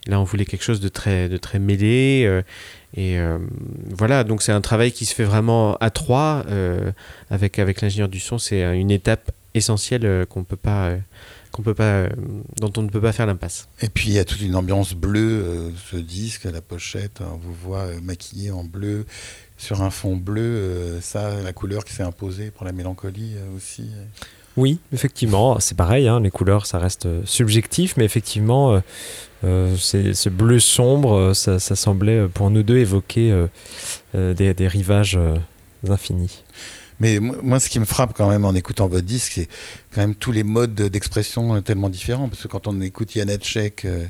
là, 0.07 0.19
on 0.19 0.23
voulait 0.23 0.45
quelque 0.45 0.63
chose 0.63 0.81
de 0.81 0.89
très, 0.89 1.29
de 1.29 1.37
très 1.37 1.59
mêlé. 1.59 2.41
et 2.97 3.17
voilà, 3.89 4.23
donc 4.23 4.41
c'est 4.41 4.51
un 4.51 4.61
travail 4.61 4.91
qui 4.91 5.05
se 5.05 5.15
fait 5.15 5.23
vraiment 5.23 5.75
à 5.77 5.89
trois 5.89 6.43
avec, 7.29 7.59
avec 7.59 7.81
l'ingénieur 7.81 8.09
du 8.09 8.19
son. 8.19 8.37
C'est 8.37 8.61
une 8.77 8.91
étape 8.91 9.31
essentielle 9.53 10.25
qu'on 10.29 10.43
peut 10.43 10.57
pas 10.57 10.91
qu'on 11.51 11.61
peut 11.61 11.73
pas, 11.73 12.07
dont 12.59 12.71
on 12.77 12.81
ne 12.81 12.89
peut 12.89 13.01
pas 13.01 13.11
faire 13.11 13.25
l'impasse. 13.25 13.67
Et 13.81 13.89
puis 13.89 14.09
il 14.09 14.13
y 14.13 14.19
a 14.19 14.25
toute 14.25 14.41
une 14.41 14.55
ambiance 14.55 14.93
bleue, 14.93 15.43
euh, 15.43 15.69
ce 15.91 15.97
disque, 15.97 16.45
la 16.45 16.61
pochette, 16.61 17.21
on 17.21 17.37
vous 17.37 17.53
voit 17.53 17.79
euh, 17.79 17.99
maquillé 18.01 18.51
en 18.51 18.63
bleu 18.63 19.05
sur 19.57 19.81
un 19.81 19.89
fond 19.89 20.15
bleu, 20.15 20.41
euh, 20.41 21.01
ça, 21.01 21.41
la 21.41 21.53
couleur 21.53 21.85
qui 21.85 21.93
s'est 21.93 22.03
imposée 22.03 22.51
pour 22.51 22.65
la 22.65 22.71
mélancolie 22.71 23.33
aussi. 23.55 23.89
Oui, 24.57 24.79
effectivement, 24.91 25.59
c'est 25.59 25.77
pareil, 25.77 26.07
hein, 26.07 26.19
les 26.19 26.31
couleurs, 26.31 26.65
ça 26.65 26.79
reste 26.79 27.07
subjectif, 27.25 27.95
mais 27.95 28.03
effectivement, 28.03 28.81
ce 29.43 30.29
bleu 30.29 30.59
sombre, 30.59 31.33
ça, 31.33 31.59
semblait 31.59 32.27
pour 32.27 32.49
nous 32.49 32.61
deux 32.61 32.77
évoquer 32.77 33.45
des, 34.13 34.53
des, 34.53 34.67
rivages 34.67 35.17
infinis. 35.87 36.43
Mais 37.01 37.19
moi, 37.19 37.59
ce 37.59 37.67
qui 37.67 37.79
me 37.79 37.85
frappe 37.85 38.13
quand 38.15 38.29
même 38.29 38.45
en 38.45 38.53
écoutant 38.53 38.87
votre 38.87 39.05
disque, 39.05 39.31
c'est 39.33 39.47
quand 39.91 40.01
même 40.01 40.13
tous 40.13 40.31
les 40.31 40.43
modes 40.43 40.75
d'expression 40.75 41.59
tellement 41.63 41.89
différents. 41.89 42.29
Parce 42.29 42.43
que 42.43 42.47
quand 42.47 42.67
on 42.67 42.79
écoute 42.79 43.15
Yann 43.15 43.27
euh, 43.27 44.05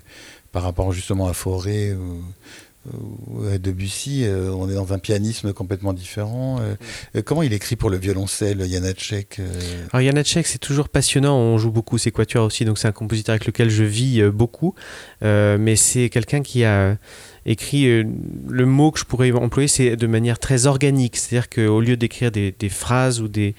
par 0.52 0.64
rapport 0.64 0.92
justement 0.92 1.28
à 1.28 1.34
Forêt 1.34 1.96
ou, 1.96 3.46
à 3.46 3.58
Debussy, 3.60 4.26
euh, 4.26 4.52
on 4.52 4.70
est 4.70 4.74
dans 4.74 4.92
un 4.92 5.00
pianisme 5.00 5.54
complètement 5.54 5.94
différent. 5.94 6.60
Euh, 6.60 6.76
mm. 7.16 7.22
comment 7.22 7.44
il 7.44 7.54
écrit 7.54 7.78
pour 7.78 7.90
le 7.90 7.96
violoncelle, 7.96 8.60
Yann 8.68 8.84
Alors 8.84 10.02
Yann 10.02 10.22
c'est 10.26 10.58
toujours 10.58 10.90
passionnant. 10.90 11.38
On 11.38 11.58
joue 11.58 11.72
beaucoup 11.72 11.98
ses 11.98 12.12
quatuors 12.12 12.48
aussi, 12.48 12.66
donc 12.66 12.78
c'est 12.78 12.90
un 12.90 12.92
compositeur 12.92 13.32
avec 13.32 13.46
lequel 13.46 13.70
je 13.70 13.86
vis 13.86 14.22
beaucoup. 14.24 14.76
mais 15.22 15.78
c'est 15.78 16.10
quelqu'un 16.10 16.42
qui 16.42 16.66
a 16.66 16.98
écrit, 17.46 17.88
euh, 17.88 18.04
le 18.48 18.66
mot 18.66 18.92
que 18.92 19.00
je 19.00 19.06
pourrais 19.06 19.32
employer, 19.32 19.68
c'est 19.68 19.96
de 19.96 20.08
manière 20.08 20.40
très 20.40 20.66
organique. 20.66 21.18
C'est-à-dire 21.18 21.50
qu'au 21.50 21.82
lieu 21.82 21.98
d'écrire 21.98 22.32
des, 22.32 22.54
phrases 22.70 23.22
ou 23.22 23.28
des, 23.28 23.56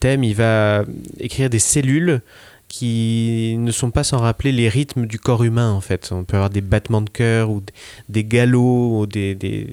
thèmes, 0.00 0.24
il 0.24 0.34
va 0.34 0.84
écrire 1.18 1.50
des 1.50 1.58
cellules 1.58 2.20
qui 2.68 3.56
ne 3.58 3.70
sont 3.70 3.90
pas 3.90 4.04
sans 4.04 4.18
rappeler 4.18 4.50
les 4.50 4.68
rythmes 4.68 5.06
du 5.06 5.18
corps 5.18 5.44
humain, 5.44 5.70
en 5.70 5.80
fait. 5.80 6.10
On 6.12 6.24
peut 6.24 6.36
avoir 6.36 6.50
des 6.50 6.60
battements 6.60 7.02
de 7.02 7.10
cœur 7.10 7.50
ou 7.50 7.62
des 8.08 8.24
galops 8.24 9.00
ou 9.00 9.06
des, 9.06 9.68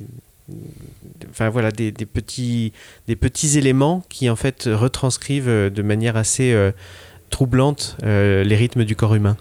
enfin 1.30 1.50
voilà 1.50 1.72
des, 1.72 1.92
petits 1.92 2.74
des 3.08 3.16
petits 3.16 3.58
éléments 3.58 4.04
qui 4.10 4.30
en 4.30 4.36
fait 4.36 4.70
retranscrivent 4.72 5.48
de 5.48 5.82
manière 5.82 6.18
assez 6.18 6.52
euh, 6.52 6.72
troublante 7.32 7.98
euh, 8.04 8.44
les 8.44 8.56
rythmes 8.56 8.84
du 8.84 8.96
corps 8.96 9.16
humain. 9.16 9.38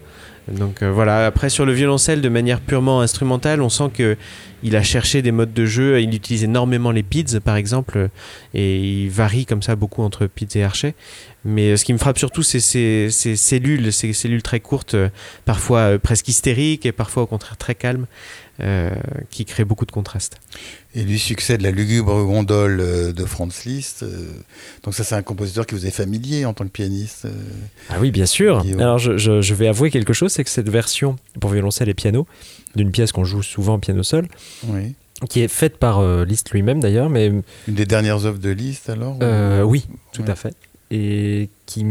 Donc 0.51 0.83
euh, 0.83 0.91
voilà, 0.91 1.27
après 1.27 1.49
sur 1.49 1.65
le 1.65 1.73
violoncelle 1.73 2.21
de 2.21 2.29
manière 2.29 2.61
purement 2.61 3.01
instrumentale, 3.01 3.63
on 3.63 3.69
sent 3.69 3.91
que 3.95 4.17
il 4.63 4.77
a 4.77 4.83
cherché 4.83 5.23
des 5.23 5.33
modes 5.33 5.55
de 5.55 5.65
jeu, 5.65 6.01
il 6.03 6.15
utilise 6.15 6.45
énormément 6.45 6.91
les 6.91 7.03
pids 7.03 7.41
par 7.43 7.57
exemple, 7.57 8.11
et 8.53 8.79
il 8.79 9.09
varie 9.09 9.47
comme 9.47 9.63
ça 9.63 9.77
beaucoup 9.77 10.03
entre 10.03 10.27
pids 10.27 10.49
et 10.57 10.65
archet. 10.65 10.95
Mais 11.45 11.71
euh, 11.71 11.77
ce 11.77 11.85
qui 11.85 11.93
me 11.93 11.99
frappe 11.99 12.19
surtout, 12.19 12.43
c'est 12.43 12.61
ces, 12.61 13.11
cellules, 13.11 13.93
ces 13.93 14.13
cellules 14.13 14.43
très 14.43 14.61
courtes, 14.61 14.95
euh, 14.95 15.09
parfois 15.45 15.99
presque 15.99 16.29
hystériques 16.29 16.85
et 16.85 16.93
parfois 16.93 17.23
au 17.23 17.27
contraire 17.27 17.57
très 17.57 17.75
calmes, 17.75 18.07
qui 19.31 19.45
créent 19.45 19.65
beaucoup 19.65 19.87
de 19.87 19.93
contraste. 19.93 20.39
Et 20.93 21.05
lui 21.05 21.21
succède 21.21 21.63
la 21.63 21.71
lugubre 21.71 22.25
gondole 22.25 22.81
euh, 22.81 23.13
de 23.13 23.25
Franz 23.25 23.63
Liszt. 23.65 24.03
Euh, 24.03 24.27
donc 24.83 24.95
ça, 24.95 25.05
c'est 25.05 25.15
un 25.15 25.23
compositeur 25.23 25.65
qui 25.65 25.77
vous 25.77 25.87
est 25.87 25.93
familier 25.93 26.45
en 26.45 26.53
tant 26.53 26.65
que 26.65 26.71
pianiste. 26.71 27.27
Euh, 27.27 27.31
ah 27.91 27.99
oui, 28.01 28.11
bien 28.11 28.27
sûr. 28.27 28.65
Alors 28.77 28.99
je, 28.99 29.55
vais 29.55 29.69
avouer 29.69 29.93
quelque 29.93 30.13
chose, 30.13 30.33
c'est 30.33 30.43
que 30.43 30.51
cette 30.51 30.69
version 30.69 31.15
pour 31.41 31.51
violoncelle 31.51 31.89
et 31.89 31.95
piano, 31.95 32.27
d'une 32.75 32.91
pièce 32.91 33.13
qu'on 33.13 33.25
joue 33.25 33.43
souvent 33.43 33.79
piano 33.79 34.03
seul, 34.03 34.27
qui 35.29 35.43
est 35.43 35.49
faite 35.49 35.77
par 35.77 36.03
Liszt 36.25 36.51
lui-même 36.51 36.81
d'ailleurs, 36.81 37.09
mais 37.09 37.27
une 37.27 37.43
des 37.69 37.87
dernières 37.87 38.25
œuvres 38.27 38.39
de 38.39 38.51
Liszt 38.51 38.89
alors. 38.89 39.17
Oui, 39.65 39.87
tout 40.13 40.25
à 40.27 40.35
fait. 40.35 40.55
Et 40.91 41.51
qui 41.67 41.85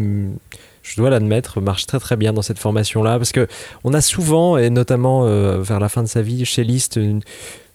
je 0.90 0.96
dois 0.98 1.10
l'admettre, 1.10 1.62
marche 1.62 1.86
très 1.86 2.00
très 2.00 2.18
bien 2.18 2.34
dans 2.34 2.42
cette 2.42 2.60
formation-là, 2.60 3.18
parce 3.18 3.32
que 3.32 3.48
on 3.84 3.94
a 3.94 4.02
souvent, 4.02 4.58
et 4.58 4.70
notamment 4.70 5.24
vers 5.60 5.80
la 5.80 5.88
fin 5.88 6.02
de 6.02 6.08
sa 6.08 6.22
vie, 6.22 6.46
chez 6.46 6.64
Liszt, 6.64 6.98
une, 6.98 7.22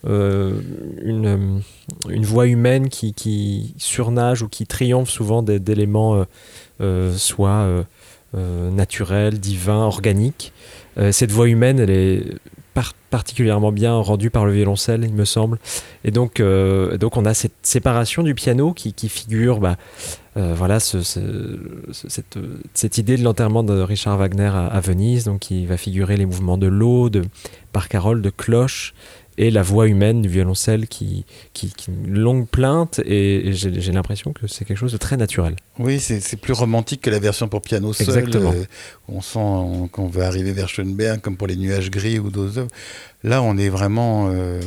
euh, 0.06 1.58
une 2.08 2.24
voix 2.24 2.46
humaine 2.46 2.88
qui, 2.88 3.74
surnage 3.78 4.42
ou 4.42 4.48
qui 4.48 4.66
triomphe 4.66 5.08
souvent 5.08 5.42
d'éléments 5.42 6.16
euh, 6.16 6.24
euh, 6.80 7.16
soit 7.16 7.66
naturels, 8.34 9.38
divins, 9.38 9.84
organiques. 9.84 10.52
cette 11.12 11.30
voix 11.30 11.48
humaine, 11.48 11.78
elle 11.78 11.90
est 11.90 12.24
particulièrement 13.08 13.70
bien 13.70 13.94
rendue 13.94 14.30
par 14.30 14.44
le 14.44 14.52
violoncelle, 14.52 15.04
il 15.04 15.14
me 15.14 15.24
semble. 15.24 15.60
Et 16.02 16.10
donc, 16.10 16.42
donc 16.42 17.16
on 17.16 17.24
a 17.26 17.32
cette 17.32 17.52
séparation 17.62 18.24
du 18.24 18.34
piano 18.34 18.72
qui, 18.72 18.92
qui 18.92 19.08
figure 19.08 19.60
bah, 19.60 19.76
voilà, 20.36 20.80
ce, 20.80 21.02
cette, 21.92 22.38
cette, 22.74 22.98
idée 22.98 23.16
de 23.16 23.22
l'enterrement 23.22 23.62
de 23.62 23.80
Richard 23.80 24.18
Wagner 24.18 24.50
à, 24.52 24.80
Venise, 24.80 25.24
donc 25.24 25.40
qui 25.40 25.66
va 25.66 25.76
figurer 25.76 26.16
les 26.16 26.26
mouvements 26.26 26.58
de 26.58 26.66
l'eau, 26.66 27.08
de 27.08 27.22
carole, 27.88 28.22
de 28.22 28.30
cloche, 28.30 28.94
et 29.38 29.50
la 29.50 29.62
voix 29.62 29.88
humaine 29.88 30.22
du 30.22 30.28
violoncelle 30.28 30.86
qui, 30.86 31.24
qui, 31.52 31.72
une 31.88 32.18
longue 32.18 32.46
plainte 32.46 33.00
et, 33.04 33.50
j'ai 33.52 33.92
l'impression 33.92 34.32
que 34.32 34.46
c'est 34.46 34.64
quelque 34.64 34.76
chose 34.76 34.92
de 34.92 34.96
très 34.96 35.16
naturel. 35.16 35.56
Oui, 35.78 35.98
c'est 35.98 36.36
plus 36.36 36.52
romantique 36.52 37.00
que 37.00 37.10
la 37.10 37.18
version 37.18 37.48
pour 37.48 37.62
piano 37.62 37.92
seul. 37.92 38.08
Exactement. 38.08 38.52
Euh, 38.52 38.64
on 39.08 39.20
sent 39.20 39.88
qu'on 39.90 40.06
veut 40.06 40.22
arriver 40.22 40.52
vers 40.52 40.68
Schoenberg 40.68 41.20
comme 41.20 41.36
pour 41.36 41.46
les 41.46 41.56
nuages 41.56 41.90
gris 41.90 42.18
ou 42.18 42.30
d'autres 42.30 42.58
œuvres. 42.58 42.70
Là, 43.24 43.42
on 43.42 43.56
est 43.56 43.70
vraiment, 43.70 44.28
euh, 44.28 44.60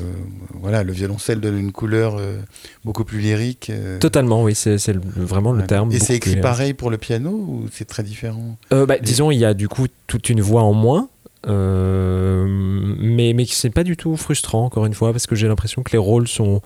voilà, 0.54 0.84
le 0.84 0.92
violoncelle 0.92 1.40
donne 1.40 1.60
une 1.60 1.72
couleur 1.72 2.18
euh, 2.18 2.40
beaucoup 2.84 3.04
plus 3.04 3.20
lyrique. 3.20 3.72
Totalement, 4.00 4.44
oui, 4.44 4.56
c'est 4.56 4.78
vraiment 5.16 5.52
le 5.52 5.66
terme. 5.66 5.92
Et 5.92 6.00
c'est 6.00 6.16
écrit 6.16 6.38
pareil 6.38 6.74
pour 6.74 6.90
le 6.90 6.98
piano 6.98 7.30
ou 7.30 7.66
c'est 7.72 7.86
très 7.86 8.04
différent? 8.04 8.58
Bah, 8.72 8.98
Disons, 9.00 9.32
il 9.32 9.38
y 9.38 9.46
a 9.46 9.54
du 9.54 9.68
coup 9.68 9.86
toute 10.08 10.30
une 10.30 10.42
voix 10.42 10.64
en 10.64 10.74
moins. 10.74 11.10
Euh, 11.46 12.46
mais 12.48 13.34
mais 13.34 13.46
c'est 13.46 13.70
pas 13.70 13.84
du 13.84 13.96
tout 13.96 14.16
frustrant, 14.18 14.66
encore 14.66 14.86
une 14.86 14.94
fois, 14.94 15.12
parce 15.12 15.28
que 15.28 15.36
j'ai 15.36 15.48
l'impression 15.48 15.84
que 15.84 15.92
les 15.92 15.98
rôles 15.98 16.28
sont. 16.28 16.62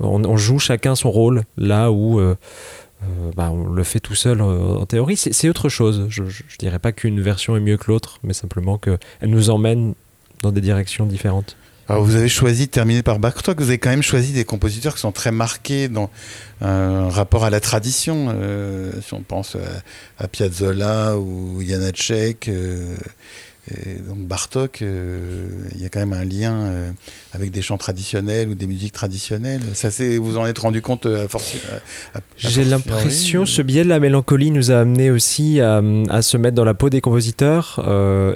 On, 0.00 0.36
joue 0.36 0.58
chacun 0.58 0.94
son 0.94 1.10
rôle, 1.10 1.42
là 1.56 1.90
où. 1.90 2.20
Euh, 2.20 2.36
euh, 3.02 3.32
bah, 3.36 3.50
on 3.52 3.68
le 3.68 3.82
fait 3.82 3.98
tout 3.98 4.14
seul 4.14 4.40
en 4.40 4.86
théorie, 4.86 5.16
c'est 5.16 5.48
autre 5.48 5.68
chose. 5.68 6.06
Je, 6.08 6.22
je, 6.24 6.56
dirais 6.56 6.78
pas 6.78 6.92
qu'une 6.92 7.20
version 7.20 7.56
est 7.56 7.60
mieux 7.60 7.76
que 7.76 7.90
l'autre, 7.90 8.20
mais 8.22 8.32
simplement 8.32 8.78
qu'elle 8.78 8.98
nous 9.24 9.50
emmène 9.50 9.94
dans 10.40 10.52
des 10.52 10.60
directions 10.60 11.04
différentes. 11.04 11.56
Alors 11.88 12.04
vous 12.04 12.14
avez 12.14 12.28
choisi 12.28 12.66
de 12.66 12.70
terminer 12.70 13.02
par 13.02 13.18
Bartok, 13.18 13.60
vous 13.60 13.68
avez 13.68 13.78
quand 13.78 13.90
même 13.90 14.04
choisi 14.04 14.32
des 14.32 14.44
compositeurs 14.44 14.94
qui 14.94 15.00
sont 15.00 15.10
très 15.10 15.32
marqués 15.32 15.88
dans 15.88 16.10
un 16.60 17.08
rapport 17.08 17.44
à 17.44 17.50
la 17.50 17.58
tradition. 17.58 18.36
si 19.04 19.14
on 19.14 19.22
pense 19.22 19.56
à, 20.18 20.28
Piazzolla 20.28 21.18
ou 21.18 21.60
Janacek, 21.60 22.48
et 23.70 23.94
donc 24.00 24.18
Bartok, 24.26 24.82
euh, 24.82 25.48
il 25.72 25.80
y 25.80 25.84
a 25.84 25.88
quand 25.88 26.00
même 26.00 26.12
un 26.12 26.24
lien 26.24 26.52
euh, 26.52 26.90
avec 27.32 27.52
des 27.52 27.62
chants 27.62 27.78
traditionnels 27.78 28.48
ou 28.48 28.56
des 28.56 28.66
musiques 28.66 28.92
traditionnelles. 28.92 29.60
Ça, 29.74 29.88
vous 30.18 30.36
en 30.36 30.46
êtes 30.46 30.58
rendu 30.58 30.82
compte 30.82 31.06
euh, 31.06 31.26
à 31.26 31.28
force 31.28 31.54
J'ai 32.36 32.64
l'impression, 32.64 33.46
ce 33.46 33.62
biais 33.62 33.84
de 33.84 33.88
la 33.88 34.00
mélancolie 34.00 34.50
nous 34.50 34.72
a 34.72 34.80
amené 34.80 35.12
aussi 35.12 35.60
à, 35.60 35.80
se 36.22 36.36
mettre 36.36 36.56
dans 36.56 36.64
la 36.64 36.74
peau 36.74 36.90
des 36.90 37.00
compositeurs 37.00 37.78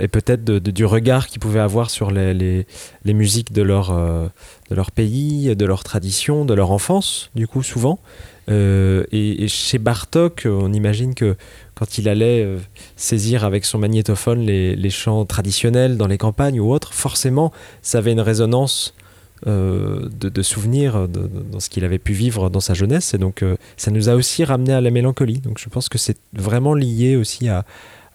et 0.01 0.07
peut-être 0.07 0.45
du 0.45 0.85
regard 0.85 1.27
qu'ils 1.27 1.41
pouvaient 1.41 1.61
avoir 1.61 1.91
sur 1.91 2.13
les, 2.13 2.33
les, 2.33 3.15
musiques 3.15 3.53
de 3.53 3.63
leur, 3.63 3.93
de 3.93 4.75
leur 4.75 4.93
pays, 4.93 5.57
de 5.57 5.67
leur 5.67 5.83
tradition, 5.83 6.45
de 6.45 6.55
leur 6.55 6.71
enfance, 6.71 7.31
du 7.35 7.49
coup, 7.49 7.65
souvent. 7.65 7.99
Et, 8.49 9.47
chez 9.49 9.79
Bartok, 9.79 10.47
on 10.47 10.73
imagine 10.73 11.15
que 11.15 11.37
quand 11.77 11.99
il 11.99 12.09
allait 12.09 12.43
euh, 12.43 12.59
saisir 12.97 13.45
avec 13.45 13.65
son 13.67 13.79
magnétophone 13.79 14.41
les, 14.41 14.91
chants 14.91 15.25
traditionnels 15.27 15.97
dans 15.99 16.07
les 16.07 16.19
campagnes 16.19 16.59
ou 16.59 16.73
autres, 16.73 16.95
forcément, 16.95 17.53
ça 17.83 17.99
avait 17.99 18.13
une 18.13 18.21
résonance 18.21 18.95
euh, 19.47 20.09
de, 20.09 20.43
souvenirs 20.43 21.07
dans 21.07 21.61
ce 21.61 21.69
qu'il 21.69 21.85
avait 21.85 21.99
pu 21.99 22.15
vivre 22.15 22.49
dans 22.49 22.61
sa 22.61 22.73
jeunesse. 22.73 23.13
Et 23.13 23.19
donc, 23.19 23.43
euh, 23.43 23.57
ça 23.77 23.91
nous 23.91 24.09
a 24.09 24.15
aussi 24.15 24.43
ramené 24.43 24.73
à 24.73 24.81
la 24.81 24.91
mélancolie. 24.91 25.41
Donc, 25.41 25.59
je 25.59 25.69
pense 25.69 25.91
que 25.91 25.99
c'est 25.99 26.17
vraiment 26.33 26.73
lié 26.73 27.17
aussi 27.17 27.49
à, 27.49 27.67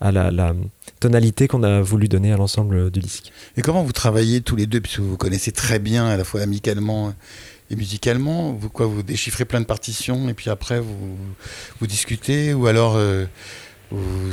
à 0.01 0.11
la, 0.11 0.55
tonalité 0.99 1.47
qu'on 1.47 1.63
a 1.63 1.81
voulu 1.81 2.07
donner 2.07 2.31
à 2.31 2.37
l'ensemble 2.37 2.89
du 2.89 2.99
disque. 2.99 3.31
Et 3.57 3.61
comment 3.61 3.83
vous 3.83 3.91
travaillez 3.91 4.41
tous 4.41 4.55
les 4.55 4.65
deux, 4.65 4.81
puisque 4.81 4.99
vous 4.99 5.17
connaissez 5.17 5.51
très 5.51 5.77
bien, 5.77 6.05
à 6.07 6.17
la 6.17 6.23
fois 6.23 6.41
amicalement 6.41 7.13
et 7.71 7.75
musicalement 7.75 8.51
Vous, 8.51 8.69
quoi, 8.69 8.85
vous 8.85 9.01
déchiffrez 9.01 9.45
plein 9.45 9.61
de 9.61 9.65
partitions 9.65 10.29
et 10.29 10.33
puis 10.33 10.49
après 10.49 10.79
vous, 10.79 11.17
vous 11.79 11.87
discutez 11.87 12.53
Ou 12.53 12.67
alors 12.67 12.95
euh, 12.95 13.25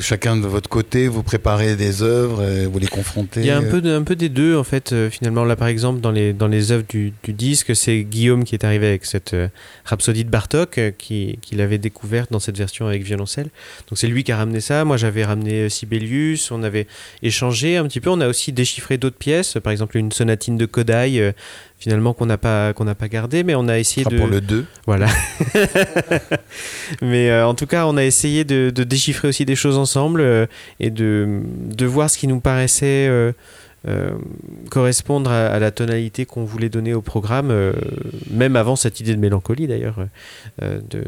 chacun 0.01 0.37
de 0.37 0.47
votre 0.47 0.69
côté, 0.69 1.09
vous 1.09 1.23
préparez 1.23 1.77
des 1.77 2.03
œuvres, 2.03 2.45
et 2.45 2.67
vous 2.67 2.79
les 2.79 2.87
confrontez? 2.87 3.41
Il 3.41 3.47
y 3.47 3.51
a 3.51 3.59
un 3.59 3.63
peu, 4.03 4.17
des 4.17 4.29
deux, 4.29 4.57
en 4.57 4.65
fait, 4.65 4.93
euh, 4.93 5.11
finalement. 5.11 5.45
Là, 5.45 5.57
par 5.57 5.69
exemple, 5.69 6.01
dans 6.01 6.11
les, 6.11 6.33
dans 6.33 6.47
les 6.47 6.73
œuvres 6.73 6.85
du, 6.89 7.13
disque, 7.27 7.75
c'est 7.75 8.03
Guillaume 8.05 8.45
qui 8.45 8.55
est 8.55 8.65
arrivé 8.65 8.87
avec 8.87 9.05
cette 9.05 9.35
euh, 9.35 9.49
Rhapsodie 9.85 10.25
de 10.25 10.31
Bartok, 10.31 10.79
euh, 10.79 10.91
qu'il 10.91 11.39
qui 11.41 11.61
avait 11.61 11.79
découverte 11.79 12.31
dans 12.31 12.39
cette 12.39 12.57
version 12.57 12.87
avec 12.87 13.03
violoncelle. 13.03 13.49
Donc, 13.89 13.99
c'est 13.99 14.07
lui 14.07 14.25
qui 14.25 14.33
a 14.33 14.37
ramené 14.37 14.61
ça. 14.61 14.85
Moi, 14.85 14.97
j'avais 14.97 15.25
ramené 15.25 15.69
Sibelius. 15.69 16.51
On 16.51 16.63
avait 16.63 16.87
échangé 17.23 17.77
un 17.77 17.85
petit 17.85 18.01
peu. 18.01 18.11
On 18.11 18.21
a 18.21 18.29
aussi 18.29 18.53
déchiffré 18.53 18.97
d'autres 18.99 19.19
pièces, 19.19 19.59
par 19.63 19.73
exemple, 19.73 19.97
une 19.97 20.13
sonatine 20.13 20.57
de 20.57 20.67
Kodai 20.67 21.35
finalement 21.79 22.13
qu'on 22.13 22.27
n'a 22.27 22.39
pas 22.39 22.73
qu'on 22.73 22.85
n'a 22.85 22.95
pas 22.95 23.09
gardé 23.09 23.45
mais 23.45 23.55
on 23.55 23.69
a 23.69 23.79
essayé 23.79 24.05
de 24.05 24.17
pour 24.17 24.27
le 24.27 24.41
2 24.41 24.67
voilà. 24.87 25.07
Mais 27.03 27.31
euh, 27.31 27.47
en 27.47 27.55
tout 27.55 27.67
cas 27.67 27.87
on 27.87 27.97
a 27.97 28.05
essayé 28.05 28.45
de, 28.45 28.71
déchiffrer 28.71 29.29
aussi 29.29 29.45
des 29.45 29.57
choses 29.57 29.79
ensemble 29.79 30.21
euh, 30.21 30.47
et 30.81 30.91
de, 30.91 31.41
de 31.45 31.87
voir 31.87 32.11
ce 32.11 32.19
qui 32.19 32.27
nous 32.27 32.41
paraissait 32.41 33.09
euh, 33.89 34.11
correspondre 34.71 35.31
à, 35.31 35.59
la 35.59 35.71
tonalité 35.71 36.27
qu'on 36.27 36.45
voulait 36.45 36.69
donner 36.69 36.93
au 36.93 37.01
programme, 37.01 37.51
euh, 37.51 37.73
même 38.31 38.55
avant 38.55 38.77
cette 38.77 39.01
idée 39.01 39.15
de 39.15 39.21
mélancolie 39.21 39.67
d'ailleurs, 39.67 40.05
euh, 40.63 40.81
de 40.91 41.05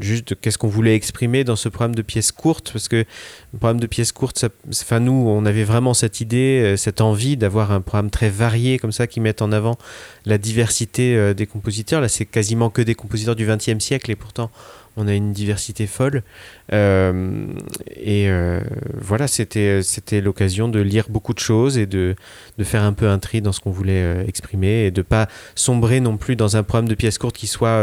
juste 0.00 0.38
qu'est-ce 0.40 0.58
qu'on 0.58 0.68
voulait 0.68 0.94
exprimer 0.94 1.42
dans 1.44 1.56
ce 1.56 1.70
programme 1.70 1.94
de 1.94 2.02
pièces 2.02 2.32
courtes, 2.32 2.70
parce 2.72 2.88
que 2.88 2.96
le 2.96 3.58
programme 3.58 3.80
de 3.80 3.86
pièces 3.86 4.12
courtes, 4.12 4.44
enfin 4.70 5.00
nous, 5.00 5.12
on 5.12 5.46
avait 5.46 5.64
vraiment 5.64 5.94
cette 5.94 6.20
idée, 6.20 6.74
cette 6.76 7.00
envie 7.00 7.36
d'avoir 7.36 7.72
un 7.72 7.80
programme 7.80 8.10
très 8.10 8.28
varié 8.28 8.78
comme 8.78 8.92
ça 8.92 9.06
qui 9.06 9.20
mette 9.20 9.40
en 9.40 9.50
avant 9.50 9.78
la 10.26 10.36
diversité 10.36 11.34
des 11.34 11.46
compositeurs. 11.46 12.00
Là, 12.00 12.08
c'est 12.08 12.26
quasiment 12.26 12.68
que 12.68 12.82
des 12.82 12.94
compositeurs 12.94 13.36
du 13.36 13.46
XXe 13.46 13.78
siècle 13.78 14.10
et 14.10 14.16
pourtant 14.16 14.50
on 14.98 15.06
a 15.06 15.14
une 15.14 15.32
diversité 15.32 15.86
folle. 15.86 16.22
Euh, 16.72 17.46
et 17.96 18.28
euh, 18.28 18.60
voilà, 19.00 19.28
c'était, 19.28 19.82
c'était 19.82 20.20
l'occasion 20.20 20.68
de 20.68 20.80
lire 20.80 21.06
beaucoup 21.08 21.32
de 21.32 21.38
choses 21.38 21.78
et 21.78 21.86
de, 21.86 22.16
de 22.58 22.64
faire 22.64 22.82
un 22.82 22.92
peu 22.92 23.08
un 23.08 23.18
tri 23.18 23.40
dans 23.40 23.52
ce 23.52 23.60
qu'on 23.60 23.70
voulait 23.70 24.02
euh, 24.02 24.26
exprimer 24.26 24.86
et 24.86 24.90
de 24.90 25.02
pas 25.02 25.28
sombrer 25.54 26.00
non 26.00 26.16
plus 26.16 26.36
dans 26.36 26.56
un 26.56 26.62
programme 26.62 26.88
de 26.88 26.94
pièces 26.94 27.18
courtes 27.18 27.36
qui 27.36 27.46
soit 27.46 27.78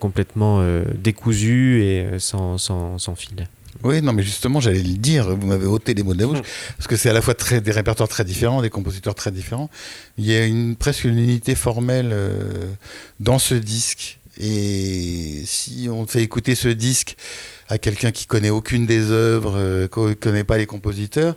complètement 0.00 0.64
décousu 0.94 1.84
et 1.84 2.18
sans, 2.18 2.58
sans, 2.58 2.98
sans, 2.98 3.14
fil. 3.14 3.46
Oui, 3.84 4.02
non, 4.02 4.12
mais 4.12 4.24
justement, 4.24 4.58
j'allais 4.58 4.82
le 4.82 4.96
dire, 4.96 5.36
vous 5.36 5.46
m'avez 5.46 5.66
ôté 5.66 5.94
les 5.94 6.02
mots 6.02 6.14
de 6.14 6.20
la 6.20 6.26
bouche, 6.26 6.40
parce 6.76 6.88
que 6.88 6.96
c'est 6.96 7.10
à 7.10 7.12
la 7.12 7.22
fois 7.22 7.34
très, 7.34 7.60
des 7.60 7.70
répertoires 7.70 8.08
très 8.08 8.24
différents, 8.24 8.60
des 8.60 8.70
compositeurs 8.70 9.14
très 9.14 9.30
différents. 9.30 9.70
Il 10.16 10.26
y 10.26 10.34
a 10.34 10.44
une, 10.44 10.74
presque 10.74 11.04
une 11.04 11.18
unité 11.18 11.54
formelle 11.54 12.14
dans 13.20 13.38
ce 13.38 13.54
disque 13.54 14.17
et 14.38 15.42
si 15.44 15.88
on 15.90 16.06
fait 16.06 16.22
écouter 16.22 16.54
ce 16.54 16.68
disque 16.68 17.16
à 17.68 17.78
quelqu'un 17.78 18.12
qui 18.12 18.26
connaît 18.26 18.50
aucune 18.50 18.86
des 18.86 19.10
œuvres, 19.10 19.56
euh, 19.56 19.88
qui 19.88 20.16
connaît 20.16 20.44
pas 20.44 20.58
les 20.58 20.66
compositeurs, 20.66 21.36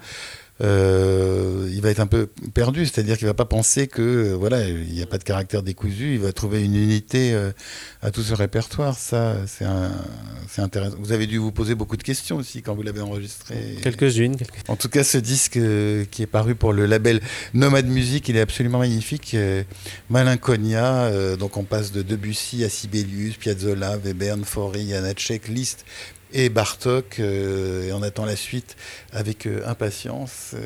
euh, 0.62 1.70
il 1.74 1.82
va 1.82 1.90
être 1.90 2.00
un 2.00 2.08
peu 2.08 2.28
perdu, 2.54 2.86
c'est-à-dire 2.86 3.18
qu'il 3.18 3.26
va 3.26 3.34
pas 3.34 3.46
penser 3.46 3.88
que 3.88 4.02
euh, 4.02 4.36
voilà, 4.36 4.68
il 4.68 4.94
n'y 4.94 5.02
a 5.02 5.08
pas 5.08 5.18
de 5.18 5.24
caractère 5.24 5.64
décousu, 5.64 6.14
il 6.14 6.20
va 6.20 6.32
trouver 6.34 6.64
une 6.64 6.76
unité 6.76 7.34
euh, 7.34 7.52
à 8.02 8.12
tout 8.12 8.22
ce 8.22 8.34
répertoire. 8.34 8.98
Ça, 8.98 9.38
c'est 9.48 10.62
intéressant. 10.62 10.96
Vous 11.00 11.12
avez 11.12 11.26
dû 11.26 11.38
vous 11.38 11.52
poser 11.52 11.74
beaucoup 11.74 11.98
de 11.98 12.04
questions 12.04 12.38
aussi 12.38 12.62
quand 12.62 12.76
vous 12.76 12.84
l'avez 12.84 13.02
enregistré. 13.02 13.78
Quelques-unes. 13.82 14.38
En 14.68 14.76
tout 14.76 14.90
cas, 14.90 15.04
ce 15.04 15.18
disque 15.18 15.60
qui 16.12 16.24
est 16.24 16.30
paru 16.32 16.56
pour 16.56 16.74
le 16.74 16.86
label 16.86 17.22
Nomad 17.54 17.88
Music, 17.88 18.30
il 18.30 18.38
est 18.38 18.42
absolument 18.42 18.80
magnifique. 18.80 19.36
Malinconia, 20.10 21.36
donc 21.38 21.58
on 21.58 21.64
passe 21.64 21.92
de 21.92 22.02
Debussy 22.02 22.64
à 22.64 22.70
Sibelius, 22.70 23.38
Piazzolla, 23.38 23.98
Webern, 23.98 24.44
Fauré, 24.44 24.86
Janacek, 24.88 25.48
Liszt 25.48 25.86
et 26.34 26.50
Bartok. 26.50 27.20
Euh, 27.20 27.88
et 27.88 27.94
on 27.94 28.02
attend 28.02 28.26
la 28.26 28.36
suite 28.36 28.76
avec 29.12 29.46
euh, 29.46 29.62
impatience. 29.66 30.52
Euh, 30.54 30.60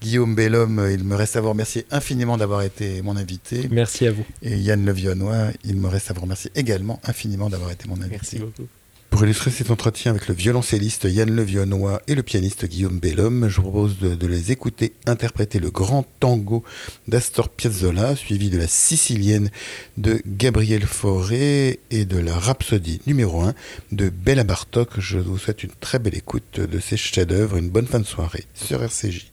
Guillaume 0.00 0.34
Bellhomme, 0.34 0.88
il 0.90 1.04
me 1.04 1.14
reste 1.14 1.36
à 1.36 1.40
vous 1.40 1.50
remercier 1.50 1.86
infiniment 1.90 2.36
d'avoir 2.36 2.62
été 2.62 3.02
mon 3.02 3.16
invité. 3.16 3.68
Merci 3.70 4.06
à 4.06 4.12
vous. 4.12 4.24
Et 4.42 4.56
Yann 4.56 4.84
Levionnois, 4.84 5.48
il 5.64 5.76
me 5.76 5.88
reste 5.88 6.10
à 6.10 6.14
vous 6.14 6.22
remercier 6.22 6.50
également 6.54 7.00
infiniment 7.04 7.50
d'avoir 7.50 7.70
été 7.70 7.88
mon 7.88 7.96
invité. 7.96 8.10
Merci 8.12 8.38
beaucoup. 8.38 8.68
Pour 9.12 9.24
illustrer 9.24 9.50
cet 9.50 9.70
entretien 9.70 10.12
avec 10.12 10.26
le 10.26 10.34
violoncelliste 10.34 11.04
Yann 11.04 11.30
Levionnois 11.30 12.00
et 12.08 12.14
le 12.14 12.22
pianiste 12.22 12.64
Guillaume 12.64 12.98
Bellhomme, 12.98 13.46
je 13.46 13.56
vous 13.56 13.70
propose 13.70 13.98
de, 13.98 14.26
les 14.26 14.52
écouter 14.52 14.94
interpréter 15.06 15.58
le 15.58 15.70
grand 15.70 16.06
tango 16.18 16.64
d'Astor 17.08 17.50
Piazzolla, 17.50 18.16
suivi 18.16 18.48
de 18.48 18.56
la 18.56 18.66
sicilienne 18.66 19.50
de 19.98 20.22
Gabriel 20.26 20.86
Fauré 20.86 21.80
et 21.90 22.06
de 22.06 22.18
la 22.18 22.38
rhapsodie 22.38 23.02
numéro 23.06 23.42
1 23.42 23.52
de 23.92 24.08
Bella 24.08 24.44
Bartok. 24.44 24.98
Je 24.98 25.18
vous 25.18 25.36
souhaite 25.36 25.62
une 25.62 25.72
très 25.78 25.98
belle 25.98 26.16
écoute 26.16 26.58
de 26.58 26.78
ces 26.80 26.96
chefs-d'œuvre, 26.96 27.58
une 27.58 27.68
bonne 27.68 27.86
fin 27.86 28.00
de 28.00 28.06
soirée 28.06 28.46
sur 28.54 28.82
RCJ. 28.82 29.30